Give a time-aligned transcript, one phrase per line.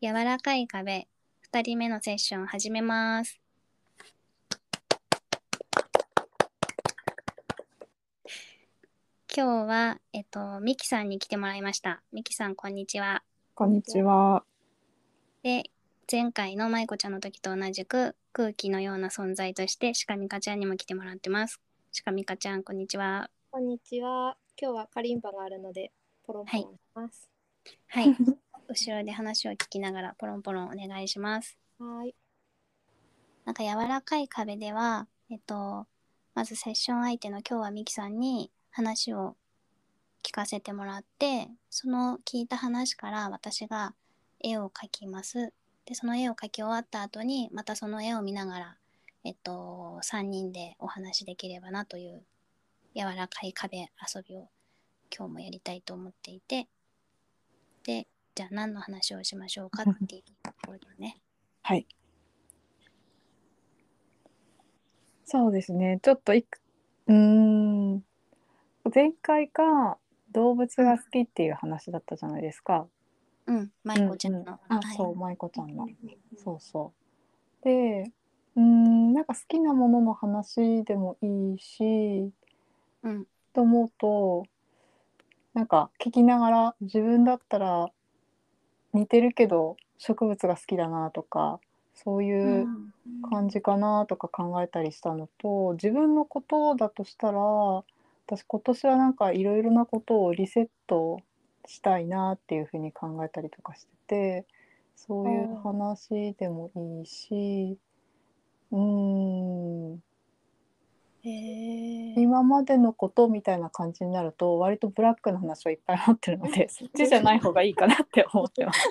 [0.00, 1.08] 柔らかい壁
[1.52, 3.40] 2人目のセッション始めます。
[9.36, 12.00] 今日は、えっと、ミキさんに来てもらいました。
[12.12, 13.24] ミキさん、こんにちは。
[13.56, 14.44] こんにちは。
[15.42, 15.64] で、
[16.08, 21.60] 前回の舞子ちゃんの時と同じく空気のような存在としてシカミカちゃんにも来てもらってます。
[21.90, 23.30] シカミカちゃん、こんにちは。
[23.50, 24.36] こんにちは。
[24.62, 25.90] 今日はカリンパがあるので、
[26.24, 27.28] ポロンポロンします。
[27.88, 28.14] はい。
[28.68, 31.58] 後ろで話を聞きながらポロンポロンお願いします。
[31.78, 32.14] はーい。
[33.46, 35.86] なんか柔らかい壁では、えっと、
[36.34, 39.36] まずセッション相手の今日はミキさんに話を
[40.22, 43.94] 聞かせてもらって、その聞いた話から私が
[44.40, 45.54] 絵を描きます。
[45.86, 48.76] で、その絵を描き終わった後に、またその絵を見ながら、
[49.24, 52.22] えっと、3人でお話しできればなという
[52.94, 54.50] 柔らかい壁遊びを
[55.10, 56.68] 今日もやりたいと思っていて、
[57.84, 58.06] で、
[58.38, 61.16] じゃあ何の話をしましょうかっていうところだね。
[61.62, 61.88] はい。
[65.24, 65.98] そうですね。
[66.00, 66.60] ちょっといく、
[67.08, 68.04] うーん。
[68.94, 69.98] 前回が
[70.30, 72.86] 動物が好きっていう話だったじゃないですか。
[73.46, 74.38] うん、舞子ちゃんの。
[74.38, 75.88] うんうんあ、はいそう、舞子ちゃんの。
[76.36, 76.92] そうそ
[77.62, 77.64] う。
[77.64, 78.12] で、
[78.54, 82.30] うーん、なんか好きなものの話でもいいし、
[83.02, 84.44] うん、と思うと、
[85.54, 87.90] なんか聞きながら自分だったら
[88.92, 91.60] 似てるけど植物が好きだなとか、
[91.94, 101.18] そういううん感じかなとか考えたりしたのと自分のことだとしたら私今年はなんかいろいろなことをリセット
[101.66, 104.46] したいなっていうふうに考えたりとかしてて
[104.96, 107.78] そういう話でもいいし
[108.72, 110.02] うーん。
[112.16, 118.90] 今までのことみたいな感じになると割とブラックな話をいっぱい持ってるので そっちじゃない方がいいかなって思ってます。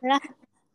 [0.00, 0.20] ブラ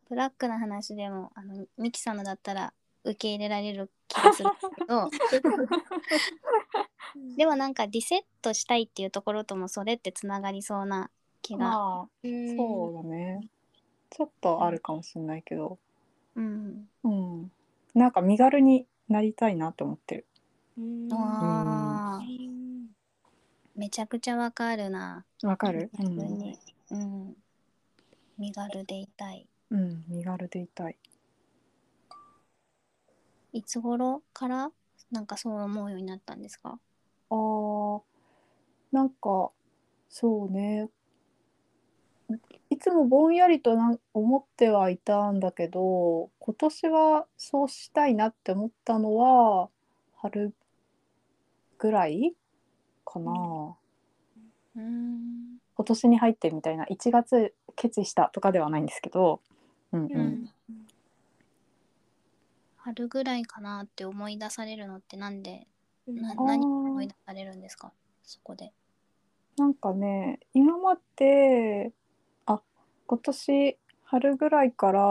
[0.10, 2.74] ブラックな話でも、あの、ミキさんのだったら
[3.04, 5.10] 受け入れられる気がするけど、
[7.36, 11.10] でもなんかリセットしたいっていうところともそれってつながりそうな
[11.42, 11.58] 気が。
[11.58, 13.50] まあそうだね
[14.10, 15.78] ちょっとあるかもしれないけど。
[16.36, 16.88] うん。
[17.04, 17.52] うん、
[17.94, 20.26] なんか身軽になりたいなと思ってる。
[20.78, 21.14] うん。
[21.14, 22.88] ああ、うん
[23.76, 25.24] めちゃくちゃわかるな。
[25.44, 26.60] わかる、う自分んに。
[26.92, 27.36] うん。
[28.38, 29.48] 身軽でいたい。
[29.70, 30.98] うん、身軽でいたい。
[33.54, 34.72] いつ頃から？
[35.12, 36.80] なんかそう思うようになったんですか？
[37.30, 38.02] あー
[38.92, 39.52] なんか
[40.10, 40.90] そうね
[42.78, 49.70] いつもぼんやりとなん思ってはいたんだけど今年はそうしたいなって思ったのは
[50.18, 50.54] 春
[51.80, 52.36] ぐらい
[53.04, 53.76] かな、
[54.76, 55.58] うん。
[55.74, 59.42] 今年に入ってみたいな1月決意したとかではないんですけど、
[59.92, 60.12] うんうん。
[60.12, 60.48] うん。
[62.78, 65.66] 春ぐらいかなって思い出されるのってなんで
[66.06, 67.92] な何思い出されるんですか？
[68.22, 68.72] そこで。
[69.58, 71.92] なんかね今まであ
[73.08, 75.02] 今年春ぐらいから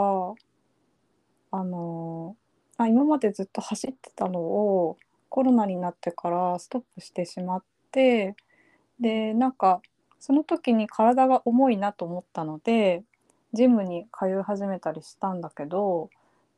[1.51, 2.35] あの
[2.77, 4.97] あ今までずっと走ってたのを
[5.29, 8.35] コロナになってからストップしてしまって
[8.99, 9.81] でなんか
[10.19, 13.03] その時に体が重いなと思ったので
[13.53, 16.09] ジムに通い始めたりしたんだけど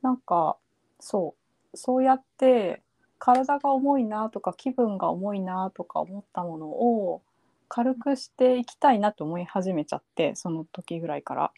[0.02, 0.56] なんか
[0.98, 1.34] そ
[1.72, 2.82] うそうやって
[3.18, 7.22] 体が重いなとか気分が重いなとか思ったものを
[7.70, 11.52] 軽くしていきたいなと思い始めちゃってその時ぐらいから。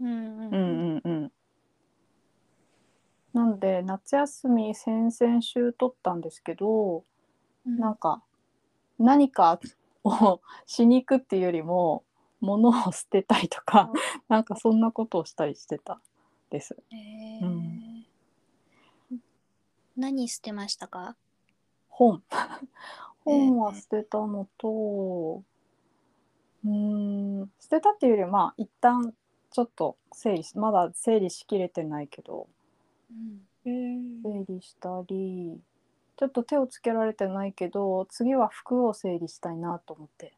[0.00, 0.54] うんうんうん。
[0.54, 1.32] うんうん。
[3.32, 7.02] なんで夏休み先々週取ったんですけど
[7.66, 7.78] うん。
[7.78, 8.22] なんか
[8.98, 9.58] 何か
[10.04, 12.04] をしに行くっていうよりも
[12.40, 13.90] 物を捨てたいとか
[14.28, 15.98] なんかそんなことをしたりしてた
[16.50, 16.76] です。
[16.90, 17.46] へー。
[17.46, 18.04] うん。
[19.96, 21.16] 何捨てましたか？
[21.88, 22.22] 本
[23.24, 25.42] 本は捨てたのと、
[26.64, 29.14] うーん捨てたっていうよりまあ一旦
[29.50, 32.46] ちょっと整理しまだ整理しきれてないけど
[33.10, 35.60] うんうん整理したり
[36.16, 40.34] ちょっと手をつけられてないけど次は服を整理したいなと思って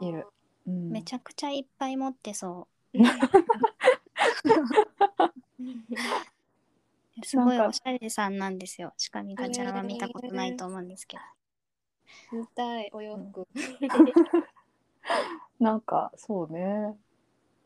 [0.00, 0.26] いる。
[0.66, 2.98] うん、めちゃくちゃいっぱい持ってそう。
[7.22, 8.92] すごいおしゃれさんなんですよ。
[8.98, 11.22] しかみかちゃんは見たことないと思うんですけど。
[12.32, 13.46] 見たいお洋服。
[15.60, 16.96] なんかそうね。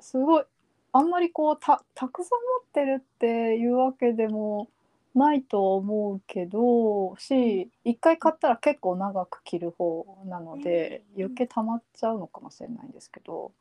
[0.00, 0.44] すごい。
[0.92, 4.68] あんまりこうたたくさん持ってるっていうわけでも
[5.14, 13.52] ないと思うけどし一回買ったら結構長く着る方なので余計溜まっちゃうのかもしれないんですけど。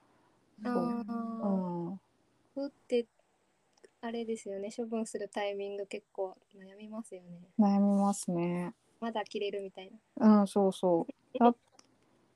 [0.64, 0.74] そう
[1.94, 2.00] ん。
[2.54, 3.06] 服って
[4.02, 4.70] あれですよね。
[4.76, 7.50] 処分するタイミング結構悩みますよね。
[7.60, 10.42] 悩みますねまだ着れるみたいな。
[10.42, 11.40] うんそうそう。
[11.40, 11.54] だ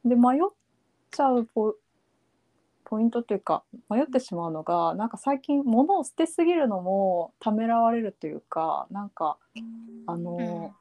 [0.06, 0.40] で迷っ
[1.12, 1.76] ちゃうポ
[2.86, 9.38] ポイントというか迷ってしまうのがなんか最近物を捨てすぎるのもためらわれるというかなんか
[10.06, 10.74] あの、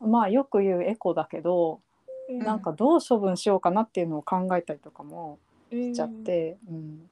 [0.00, 1.80] まあよく言うエコだけど、
[2.28, 2.38] うん。
[2.40, 5.38] なんかどう処分しようかなっていうのを考えたりとかも
[5.70, 7.08] ししちゃって、うん。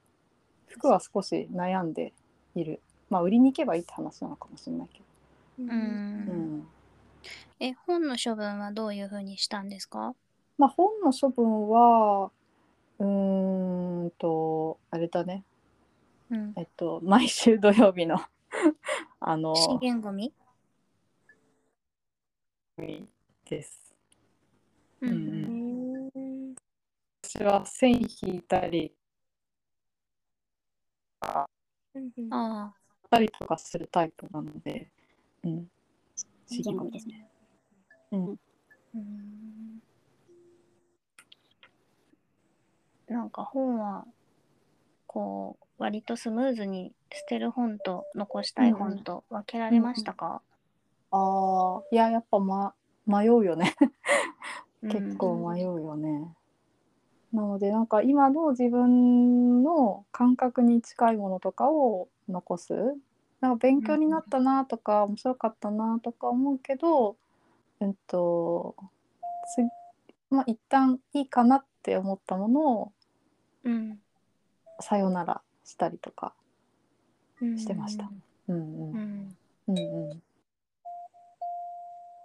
[0.66, 2.12] 服は少し悩んで
[2.54, 2.80] いる。
[3.10, 5.00] まあ売りに行けばいいって話なのかもしれないけ
[5.60, 5.66] うん。
[5.66, 6.68] うど、うんん。
[7.60, 10.14] え、本の処分はどういうふうにしたんですか？
[10.58, 12.30] まあ本の処分は
[12.98, 15.44] うーんとあれだね。
[16.30, 16.52] うん。
[16.56, 18.18] えっと毎週土曜日の
[19.20, 20.32] あの資源ゴミ？
[23.48, 23.94] です。
[25.00, 26.10] うんうん。
[26.14, 26.54] うん
[27.22, 28.94] 私は線引いたり
[31.94, 32.32] うんうん。
[32.34, 32.74] ああ、
[33.10, 34.90] たりとかするタイプなので、
[35.42, 35.68] うん、
[36.46, 37.28] 資源ゴミですね。
[38.14, 38.38] うん。
[38.94, 39.80] うん。
[43.08, 44.04] なんか本は、
[45.06, 50.42] こう、割とスムーズに捨てる本と残したい本と分けられましたか、
[51.10, 52.74] ああいややっぱ、ま、
[53.06, 53.74] 迷うよね。
[54.82, 54.90] うん。
[54.90, 56.34] 結構迷うよね、
[57.32, 62.72] なのでなんか今の自分の感覚に近いものとかを残す。
[63.40, 67.16] なんか勉強になったなとか、面白かったなとか思うけど
[67.84, 68.74] えっと
[69.54, 69.60] つ
[70.30, 72.92] まあ一旦いいかなって思ったものを
[73.64, 73.98] うん。
[74.80, 76.34] さよならしたりとか
[77.40, 78.10] うんしてました。
[78.48, 79.36] うんううんん。
[79.68, 80.22] うんうん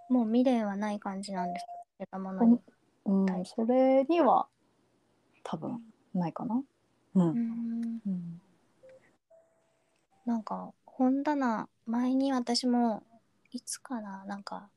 [0.10, 2.60] もう未練はない感じなんですか捨てたものに。
[3.06, 4.48] うん、それには
[5.44, 5.80] 多分
[6.16, 6.64] ないかな。
[7.16, 8.42] うんうんうん
[10.26, 13.04] なんか本棚前に私も
[13.52, 14.70] いつかななんか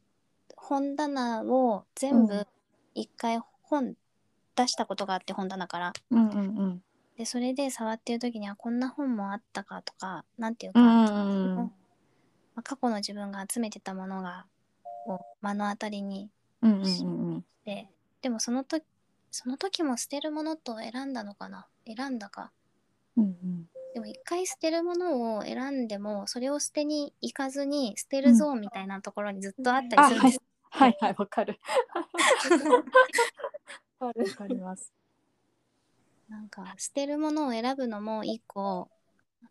[0.62, 2.46] 本棚を全部うん。
[2.94, 3.94] 一回本
[4.54, 5.92] 出したことがあって本棚から。
[6.10, 6.82] うんうん
[7.16, 11.72] でそれで触ってる時にはこんな本もあったかとかなんていうか、うんまうん。
[12.56, 14.46] あ過去の自分が集めてたものが
[15.06, 16.30] こう目の当たりに
[16.62, 17.04] うんうんうんし
[17.66, 17.88] て
[18.22, 18.82] でもその時
[19.30, 21.66] その時も捨てるものと選んだのかな？
[21.86, 22.50] 選んだか。
[23.16, 23.68] うんうん。
[23.92, 30.40] でも一回捨てるものを選んでもそれを捨てに行かずに捨てるゾーンみたいなところにずっとあったりするんです、
[30.72, 31.14] はいはい。
[31.16, 31.58] わかる。
[34.00, 34.92] わかります。
[36.28, 38.88] なんか捨てるものを選ぶのも一個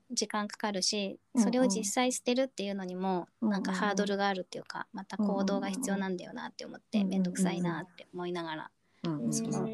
[0.10, 8.72] 時間かかるしそれを実際捨てるっていうのにもなんかハードルがあるっていうかまた行動が必要なんだよなって思ってうんうんめんどくさいなって思いながら
[9.04, 9.70] その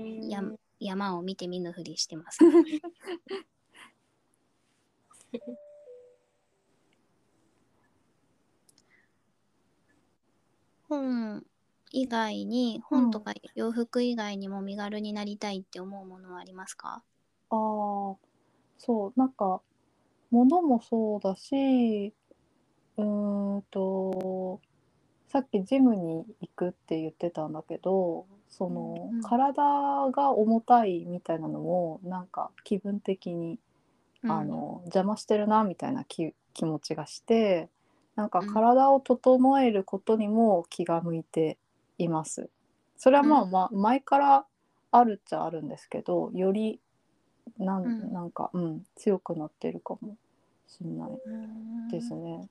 [0.80, 2.40] 山を見て見ぬふりしてます。
[10.90, 11.44] 本
[11.92, 17.04] 以外に本とか洋服以外にも身軽になりたいって思うものはありますか、
[17.50, 18.16] ああ
[18.78, 19.62] そうなんか
[20.32, 22.14] 物もそうだし
[22.98, 24.60] うーんと
[25.30, 29.22] さっきジムに行くって言ってたんだけどその、うん。
[29.22, 29.64] 体
[30.12, 33.60] が重たいみたいなのもなんか気分的に
[34.24, 34.32] うん。
[34.32, 37.70] あの邪魔してるなみたいな気気持ちがして
[38.18, 38.54] なんかうん。
[38.54, 41.58] 体を整えることにも気が向いて
[41.98, 42.50] います。
[42.98, 43.52] それはまあ、うん。
[43.52, 44.46] ま前から
[44.92, 46.82] あるっちゃあるんですけどより
[47.58, 48.12] なん,、うん。
[48.12, 50.18] なんか、うん、強くなってるかも
[50.68, 52.50] しれないうんですね。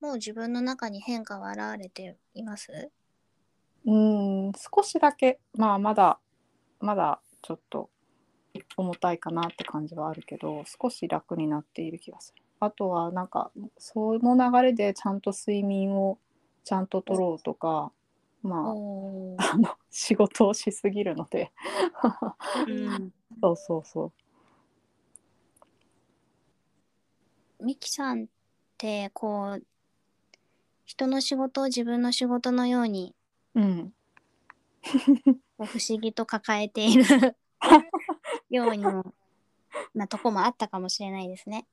[0.00, 2.90] もう自分の中に変化は現れています？
[3.84, 5.40] うん少しだけ。
[5.54, 6.18] まあまだ
[6.80, 7.90] まだちょっと
[8.76, 16.18] 重たいかなって感じはあるけど少し楽になっている気がするあとはなんかその流れでちゃんと睡眠を
[16.62, 17.90] ちゃんと取ろうとか
[18.40, 21.50] まおああの仕事をしすぎるので。
[22.68, 24.12] うん、そうそうそ
[27.60, 28.26] ミキさんっ
[28.78, 29.62] てこう
[30.84, 33.12] 人の仕事を自分の仕事のように
[33.56, 33.92] ううん
[35.58, 37.04] 不思議と抱えている
[38.50, 39.14] ようにも
[39.94, 41.66] なとこもあったかもしれないですね。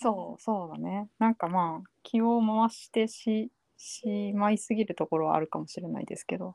[0.00, 1.08] そうそうだね。
[1.18, 6.54] なんかまあ気を回してししまいすぎるところはあるかもしれないですけど。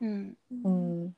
[0.00, 1.16] うん、うん。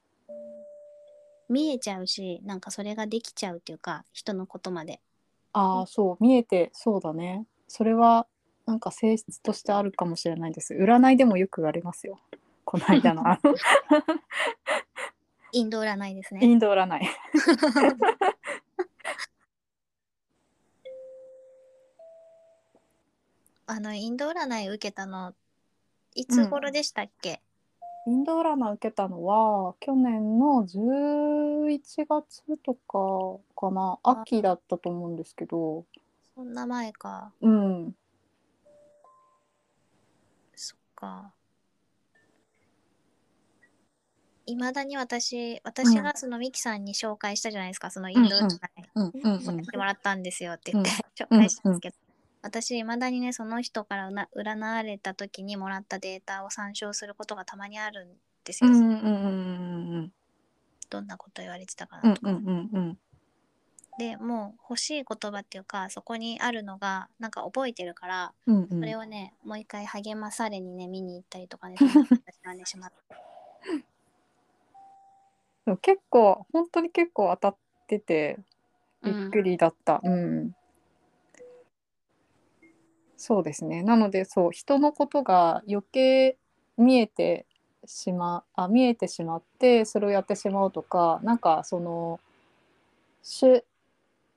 [1.51, 5.01] 見えちゃうしなんかそれができちゃうっていうか人のことまで。
[5.53, 7.45] ああそう見えてそうだね。
[7.67, 8.27] それは
[8.65, 10.73] なんか性質としてあるかもしれないです。
[10.73, 12.19] 占いでもよく言われますよ。
[12.65, 13.55] この間のあの。
[15.53, 16.41] インド占いですね。
[16.43, 17.09] インド占い。
[23.71, 25.35] あのインド占い受けたの
[26.15, 27.43] いつ頃でしたっけ、
[28.07, 33.99] インド占い受けたのは去年の11月とかかな。
[34.03, 34.23] あ。
[34.23, 35.85] 秋だったと思うんですけど。
[36.35, 37.35] そんな前か。
[37.43, 37.95] うん。
[40.57, 41.35] そっか。
[44.47, 48.59] いまだに私、私がそのミキさんに紹介したじゃないですか、そのインド占い。
[48.95, 49.13] うん。
[49.13, 49.33] うん。
[49.47, 49.57] うん。
[49.77, 51.41] もらったんですよって言って、紹うん。
[51.41, 51.97] 介したんですけど、
[52.49, 58.09] 私いまだにねその人から占われた時にもらったデータを参照することがたまにあるん
[58.45, 60.13] ですよ、うんうんうんうん
[60.91, 62.99] どんなこと言われてたかうなんとか、うんうんうん
[63.99, 68.81] でもう欲しい言葉っていうかそこにあるのがなんか覚えてるからうんうん。
[68.81, 72.93] それをね、もう一回励まされにね見に行ったりとかねそんしまっ
[75.67, 77.57] た 結構本当に結構当たっ
[77.89, 78.39] てて
[79.03, 80.01] びっうんくりだった。
[80.03, 80.55] うん。
[83.19, 83.83] そうですね。
[83.83, 86.39] なのでそう人のことが余計
[86.77, 87.47] 見えて
[87.85, 92.21] しまあ見えてしまってそれをやってしまうとかなんかその
[93.25, 93.45] し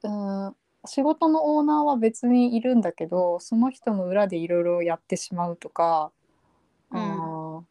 [0.03, 6.11] うん仕事のオーナーは別にいるんだけどその人の裏でいろいろやってしまうとか、
[6.89, 7.65] うん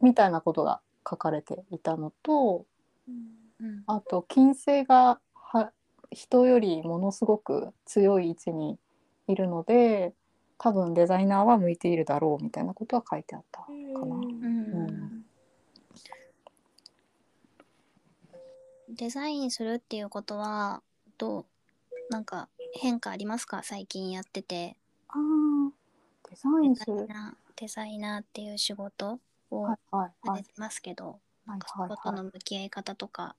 [0.00, 2.64] みたいなことが書かれていたのと
[3.08, 3.12] う
[3.66, 5.72] んあと金星がは
[6.12, 8.78] 人よりものすごく強い位置に
[9.28, 10.14] いるので
[10.58, 13.74] 多分デザイナーは向いているだろうみたいなことは書いてあったかな。
[13.74, 15.24] うんうん
[18.90, 20.82] デザインするっていうことは
[21.18, 21.46] どう
[22.10, 23.62] なんか変化ありますか？
[23.64, 24.76] 最近やってて
[25.08, 25.70] あー
[26.30, 27.16] デザインするデザイ。
[27.16, 29.18] ナーデザイナーっていう仕事
[29.50, 31.96] をはいはいはいされてますけど、はいそはいはい。
[31.96, 33.34] ことの向き合い方とか、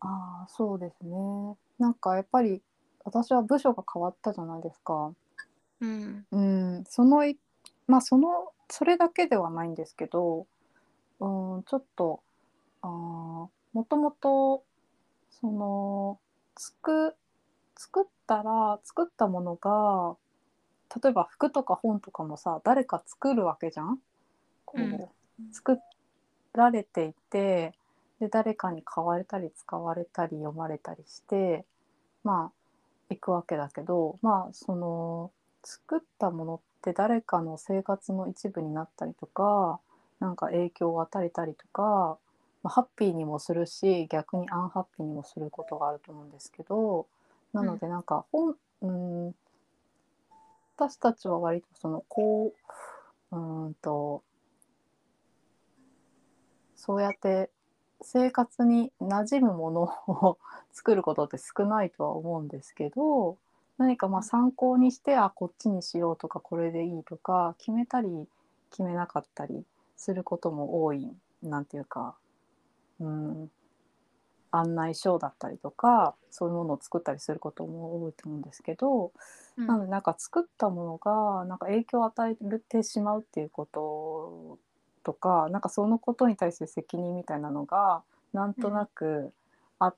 [0.00, 1.56] ああそうですね。
[1.78, 2.62] なんかやっぱり
[3.04, 5.12] 私は部署が変わったじゃないですか。
[5.80, 7.38] うんうん、そのい
[7.86, 10.46] まあそのそれだけではないんですけど、
[11.20, 12.20] うん、ちょっと
[12.82, 14.64] あーもともと
[15.30, 16.18] その
[16.54, 17.14] つく
[17.76, 20.16] 作ったら作ったものが
[21.02, 23.98] 例えば服とか本とかもさ誰か作るわけじゃん。
[24.64, 25.08] こううん
[25.52, 25.80] 作
[26.52, 27.72] られていて
[28.20, 31.64] で誰かに買われたり使われたり読まれたりして
[32.22, 32.63] まあ
[33.14, 35.30] 行くわけだけどまあその
[35.62, 39.80] 作ったものって誰かの生活の一部になったりとか
[40.20, 42.18] なんか影響を与えたりとか、
[42.62, 47.06] まあ、ハッピーにもするし逆にアンハッピーにもすることがあると思うんですけど
[47.52, 49.34] なのでなんか本、うん、
[50.76, 52.52] 私たちは割とそのこ
[53.32, 54.22] ううんと
[56.76, 57.50] そうやって
[58.04, 60.38] 生活に馴染むものを
[60.72, 63.36] 作ることって少ないとは思うんですけど
[63.78, 68.08] 何かまあ参考にしてあこっちにしようとかこれでいいとか決めたり
[68.70, 69.64] 決めなかったり
[69.96, 71.08] することも多い
[71.42, 72.14] なんていうか、
[73.00, 73.50] うん、
[74.50, 79.12] 案内書だったりとかそういうものを作ったりすることも多いと思うんですけど、
[79.56, 79.66] うん。
[79.66, 84.58] なのでなんか作ったものがなんか影響を与えてしまうっていうこと
[85.04, 89.32] とかなんかそのことに対する責任みたいなのがなんとなく
[89.78, 89.96] あっ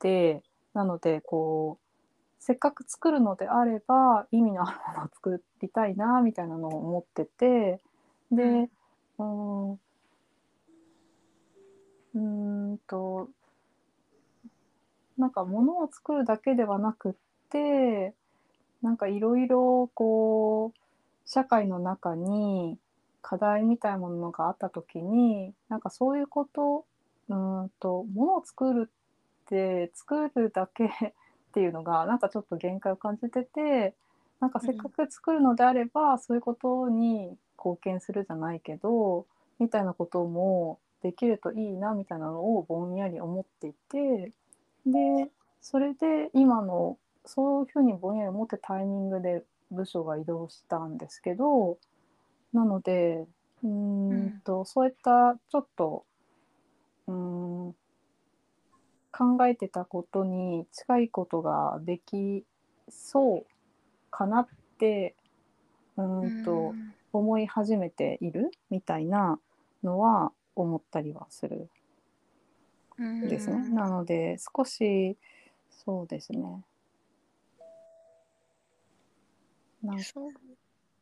[0.00, 0.42] て、
[0.74, 1.86] なのでこう
[2.40, 7.80] せっかく作るのであれば意味のあるものを作りたいなみたいなのを思ってて
[8.32, 8.68] で
[9.18, 9.72] うん。
[9.72, 13.28] うーんと
[15.18, 17.12] なんか物を作るだけではなくっ
[17.50, 18.14] て
[18.82, 20.78] なんかいろいろこう
[21.26, 22.78] 社会の中に
[23.28, 26.84] 課題みたいなものがあった時になんかそういうこと
[27.28, 30.90] うんと物を作るって作るだけ っ
[31.52, 33.96] ていうのがなんかちょっと限界を感じてて
[34.38, 39.26] なんかせっかく作るのであれば、そういうことに貢献するじゃないけど
[39.58, 44.30] みたいなこともできるといいなみたいなのをぼんやり思っていて
[44.86, 45.30] で
[45.60, 51.78] それで今のそういうふうにぼんやり思ってタイミングで部署が移動したんですけど
[52.52, 53.26] なので
[53.62, 56.04] うーんと、そういったちょっと
[57.06, 57.74] うーん
[59.12, 62.44] 考えてたことに近いことができ
[62.88, 63.46] そう
[64.10, 64.48] かなっ
[64.78, 65.14] て
[65.96, 66.74] うーんと
[67.12, 69.38] 思い始めているみたいな
[69.82, 71.68] のは思ったりはする。
[72.98, 73.56] うんですね。
[73.56, 73.74] うん。
[73.74, 75.16] なので少し
[75.70, 76.62] そうですね。
[79.82, 79.98] なん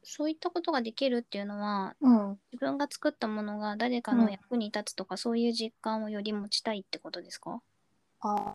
[0.05, 7.61] そういったことができるっていうのはうん、自分が作ったものが誰かの役に立つとか、そういう実感をより持ちたいってことですか？
[8.21, 8.55] あ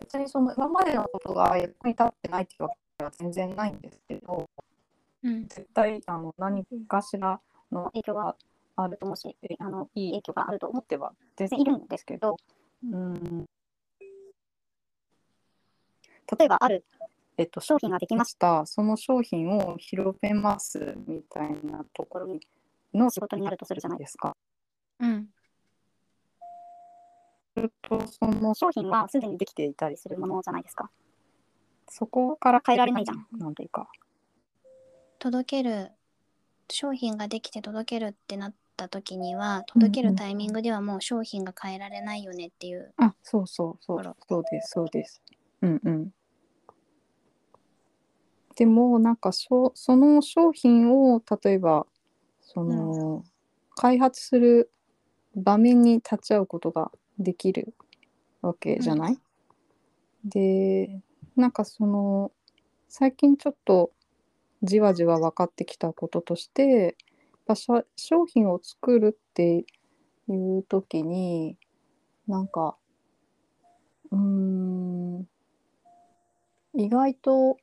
[0.00, 4.48] 別にその今までのことが役に立ってないっていうわけは全然ないんですけど
[5.22, 5.46] うん。
[5.48, 8.36] 絶対あの何かしらの影響が
[8.74, 12.36] あると思うしあのいい影響があると思っては全然いるんですけど、
[12.84, 13.44] うん、
[16.38, 16.84] 例えばある、
[17.38, 22.38] えっと、商品ができましたその商品を広めますみたいなところ
[22.94, 24.36] の仕事になるとするじゃないですか。
[25.00, 25.28] うん
[27.54, 30.90] するとその商品はすでにできていたりするものじゃないですか。
[31.88, 33.26] そこから変えられないじゃん。
[33.38, 33.88] なんというか。
[35.18, 35.90] 届ける
[36.70, 44.16] 商品ができて届けるってなった時には届けるタイミングではもう商品が変えられないよねっていう、あ、そうそうそあらう。
[44.26, 45.20] そうです、そうです。
[45.60, 46.10] うんうん。
[48.56, 51.86] でも、なんかしょ、その商品を、例えば、
[52.40, 53.24] その、
[53.76, 54.70] 開発する
[55.34, 57.74] 場面に立ち会うことができる
[58.42, 59.18] わけじゃない、
[60.24, 61.00] で、
[61.36, 62.32] なんかその、
[62.88, 63.90] 最近ちょっと
[64.62, 66.96] じわじわ分かってきたこととして、
[67.46, 69.64] やっぱ商品を作るって
[70.28, 71.56] いう時に、
[72.28, 72.76] なんか、
[74.10, 75.26] うーん
[76.74, 77.56] 意外と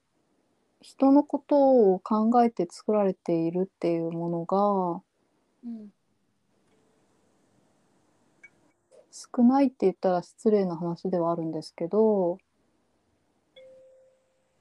[0.82, 5.02] 人のことを考えて作られているっていうものが
[5.66, 5.90] うん。
[9.12, 12.38] 少ないって言ったら失礼な話ではあるんですけど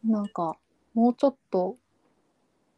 [0.04, 0.56] なんか
[0.94, 1.76] もうちょっと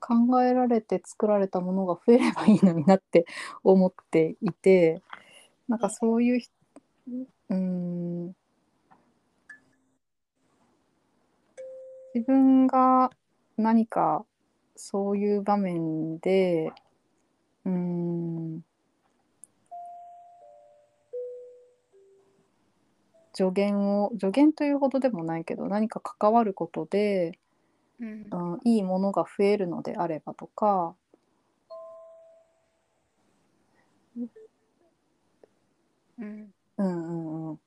[0.01, 3.27] 考えられて作られたものが増えればいいのになって
[3.63, 5.01] 思っていて
[5.69, 6.49] なんかそういうひ
[7.51, 8.35] うーん。
[12.13, 13.11] 自分が
[13.61, 14.25] 何か
[14.77, 16.73] そういう場面で
[17.65, 18.65] うーん
[23.33, 27.39] 助言を助言というほどでもないけど何か関わることで、
[28.01, 28.27] うん。
[28.31, 30.95] うん、いいものが増えるのであればとか
[36.19, 36.53] うん。
[36.79, 37.61] うんうんうん。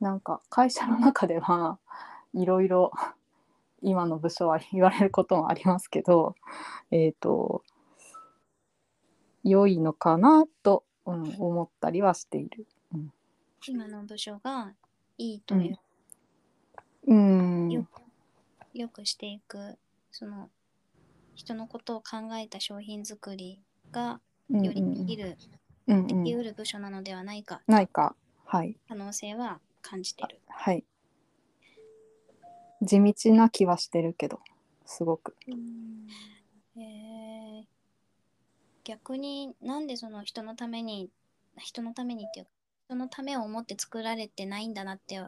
[0.00, 1.78] なんか会社の中では
[2.34, 2.92] いろいろ
[3.82, 6.34] 今の部署は言われることもありますけど
[6.90, 7.62] えっ、と
[9.44, 12.66] 良いのかなと、うん、思ったりはしている。
[13.66, 14.72] 今の部署が
[15.16, 15.78] いいという、
[17.06, 17.70] うん。
[17.70, 17.86] よ
[18.74, 19.76] よくしていく
[20.12, 20.48] その
[21.34, 23.60] 人のことを考えた商品作り
[23.90, 25.36] がうんよりできる、
[25.86, 26.06] うんうん。
[26.24, 27.62] できうる部署なのではないか。
[27.66, 28.14] ないか。
[28.44, 28.76] はい。
[28.88, 30.40] 可能性は感じてる。
[30.46, 30.84] はい
[32.82, 34.40] 地道な気はしてるけど
[34.86, 35.36] すごく。
[36.76, 37.64] えー。
[38.84, 41.10] 逆になんでその人のために
[41.58, 42.50] 人のためにっていうか
[42.88, 45.20] 人のためを思って作られてないんだなって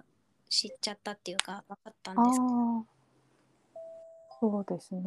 [0.48, 2.46] 知っちゃったっていうか分かったんあですか？
[2.46, 2.84] あ
[4.40, 5.02] そうですね。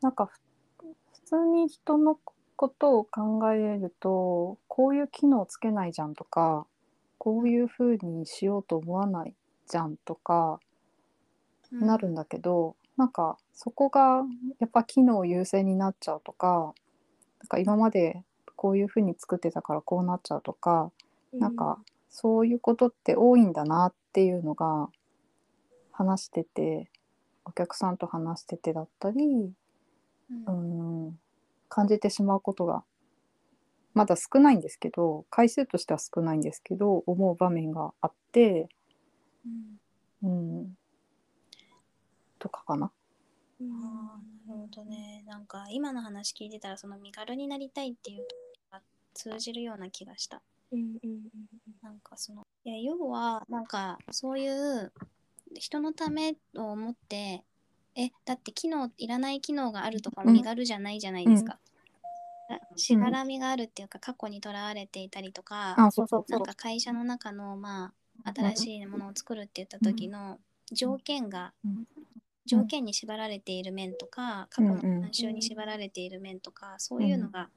[0.00, 0.40] なんかふ
[0.78, 2.18] 普通に人の
[2.54, 6.66] ことを考えるとこういう機能つけないじゃんとか
[7.18, 9.34] こういう風にしようと思わない
[9.68, 10.65] じゃんとかうん
[11.72, 14.22] なるんだけど、なんかそこが
[14.58, 16.74] やっぱ機能優先になっちゃうとか
[17.40, 18.22] なんか今まで
[18.56, 20.90] こういう風に作ってたからこうなっちゃうとか、
[21.32, 24.88] なんかそういうことって多いんだなっていうのが
[25.92, 26.90] 話してて
[27.44, 29.52] お客さんと話しててだったり、
[30.46, 31.06] うん。
[31.06, 31.18] うん、
[31.68, 32.82] 感じてしまうことが
[33.94, 38.68] まだ少ないんですけど回数としては少ないんですけど思う場面があって、
[40.22, 40.60] うん。
[40.60, 40.76] うん、
[42.46, 42.86] とかかな。
[42.86, 45.24] あーなるほどね。
[45.26, 50.42] なんか今の話聞いてたらその身軽になりたいっていうところが通じるような気がした。
[50.72, 51.20] うんうんうん
[51.82, 54.92] なんかそのいや要はなんかそういう
[55.54, 57.44] 人のためを思って
[57.94, 60.32] えだって機能いらない機能があるとかうん。
[60.32, 61.58] 身軽じゃないじゃないですか、
[62.76, 66.38] しがらみがあるっていうか過去にとらわれていたりとか、あそうそうそう。
[66.38, 67.92] なんか会社の中のま
[68.24, 70.38] あ新しいものを作るって言った時の
[70.72, 71.86] 条件が、うん
[72.46, 77.50] 条件に縛られている面とか過去の慣習に縛られている面とか、そういうのが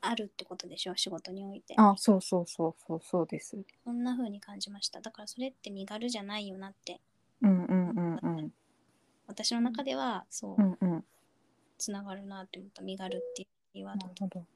[0.00, 1.74] あるってことでしょ仕事において。
[1.76, 3.56] あそうそうそうそうそうです。
[3.84, 5.00] そんな風に感じました。
[5.00, 7.00] だからそれって身軽じゃないよなって。
[7.42, 8.52] うんうんうんうん。
[9.26, 11.04] 私の中ではそううんうん。
[11.78, 12.82] つながるなって思った。
[12.82, 14.46] 身軽っていうワードなるほど。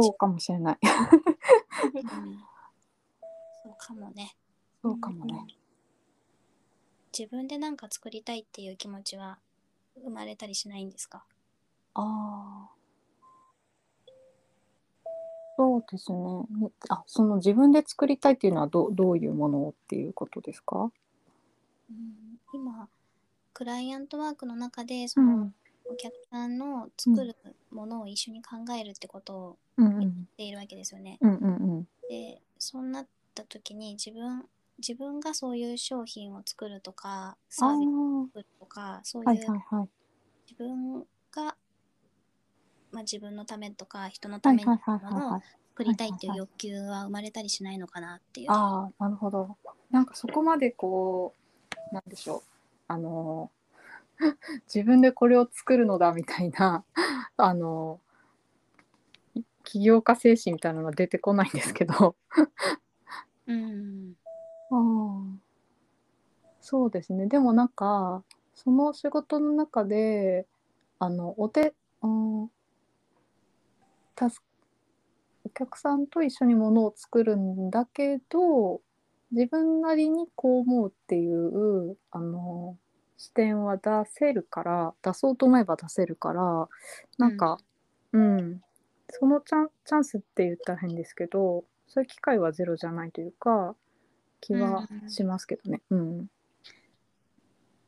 [0.00, 0.78] そうかもしれない。
[3.78, 4.34] かもね
[4.82, 5.46] そうかもね。
[7.16, 9.38] 自分で何か作りたいっていう気持ちは
[10.02, 11.24] 生まれたりしないんですか？
[11.94, 12.70] ああ。
[15.56, 16.18] そうですね。
[16.50, 20.90] みあ、その自分で作りたいっていうのはどどういうものっていうことですか？
[21.90, 22.88] うん今
[23.52, 25.52] クライアントワークの中でその、
[25.92, 27.36] お客さんの作る
[27.70, 31.18] ものを一緒に考えるってことを言っているわけですよね。
[32.08, 34.44] でそうなった時に自分
[34.78, 39.42] 自分がそういう商品を作るとかサあービスをあ作るとかそうはいいう
[40.50, 41.00] 自分
[41.30, 41.56] が、
[42.90, 45.40] まあ、自分のためとか人のはいためにはいはいものを。
[45.74, 48.50] 作りたいっていう欲求は生まれたりしないのかなっていう。
[48.50, 49.56] ああなるほど。
[49.90, 51.34] なんかそこまでこ
[51.90, 52.42] うなんでしょう
[52.88, 53.50] あの
[54.72, 56.84] 自分でこれを作るのだみたいな
[57.36, 58.00] あの
[59.64, 62.16] 起業家精神みたいなのは出てこないんですけど。
[63.46, 64.16] うん。
[64.70, 65.42] ああ
[66.60, 67.26] そうですね。
[67.26, 68.22] でもなんか
[68.54, 70.46] その仕事の中で
[70.98, 72.50] あのお手、うん、
[74.14, 74.42] たす
[75.44, 78.80] お客さんと一緒にものを作るんだけど
[79.32, 82.76] 自分なりにこう思うっていうあの
[83.22, 86.68] 視点は出せるから出そうと思えば出せるから
[87.18, 87.58] なんか、
[88.12, 88.60] うん
[89.14, 93.76] そのチャンチャンスって言ったら変ですけどそういう機会はゼロじゃないというか
[94.40, 95.82] 気はしますけどね。
[95.90, 96.26] うん。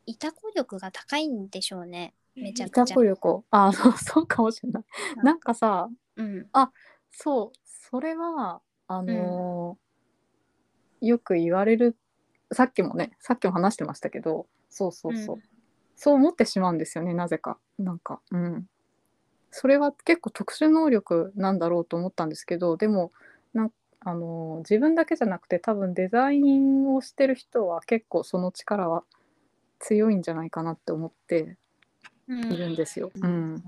[0.06, 2.12] 委託力が高いんでしょうね。
[2.36, 2.84] めちゃ委くちゃ。
[2.84, 4.84] 託力あそうそうかもしれない。
[5.24, 6.46] なんかさうん。
[7.10, 11.96] そうそれはあのーよく言われる
[12.52, 15.42] さっきもねさっきも話してましたけどそうそうそう、うん
[15.96, 18.66] そう思ってしまうんですよねなぜかなんかうん
[19.52, 23.12] それは結構特殊能力なんだろうと思ったんですけどでも
[23.52, 29.04] なんあのー自分だけじゃなくて多分デザインをしてる人は結構その力は
[29.78, 31.56] 強いんじゃないかなって思って
[32.26, 33.12] うんいるんですよ。
[33.14, 33.62] うん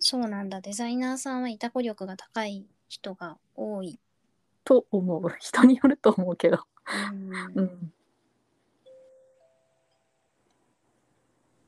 [0.00, 0.60] そうなんだ。
[0.60, 3.98] デザイナーさんは委託力が高い人が多い。
[4.66, 5.22] と思う。
[5.38, 6.58] 人によると思うけど。
[7.12, 7.32] うん。
[7.54, 7.92] うん。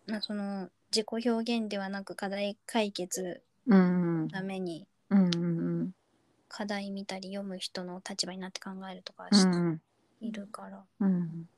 [0.08, 4.22] まあ、その自己表現ではなく課題解決うん。
[4.24, 4.86] のために
[6.48, 9.80] 課題見たり読む人の立場になって考えるとかしうんうん。
[10.20, 10.82] いるから。
[11.00, 11.48] うん。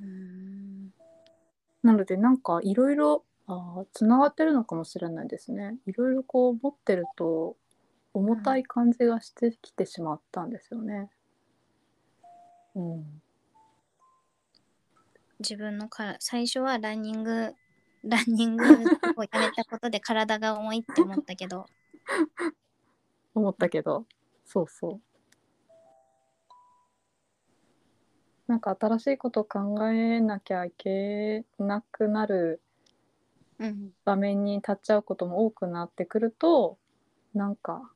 [0.00, 0.92] うん。
[1.84, 3.24] なのでなんかいろいろ
[3.92, 5.76] つながってるのかもしれないですね。
[5.86, 7.56] いろいろこう持ってると
[8.12, 11.10] 重たい感じがしてきてしまったんですよね。
[12.74, 13.22] うん、
[15.40, 17.54] 自分のから最初はランニング
[18.04, 18.80] ランニングをや
[19.40, 21.66] めたことで体が重いって思ったけど
[23.34, 24.06] 思ったけど
[24.44, 25.00] そうそう。
[28.46, 32.69] なんか新しいことを考えなきゃいけなくなるうん
[34.04, 36.78] 場面に立っちゃうことも多くなってくると
[37.34, 37.90] なんか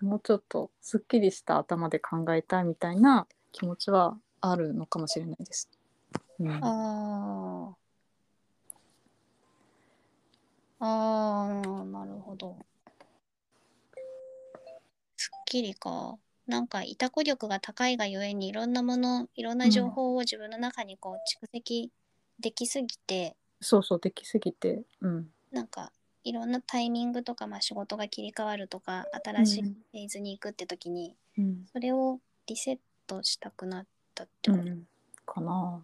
[0.00, 5.68] もうちょっとすっきりした頭で考えたいみたいな気持ちはあるのかもしれないです。
[6.38, 7.74] うん、あ
[10.80, 12.56] あなるほど。
[15.16, 16.16] すっきりか。
[16.46, 21.92] なんか委託力が高いがゆえにいろんなものいろんな情報を自分の中にこう蓄積
[22.40, 25.92] できすぎて、そうそうできすぎて、うん、なんか
[26.24, 29.68] いろんなタイミングとか、まあ、仕事が切り替わるとか新しいうん。
[29.68, 34.86] フェーズに行くって時に、うん、それをリセットしたくなったってこと、うん、
[35.24, 35.82] かな。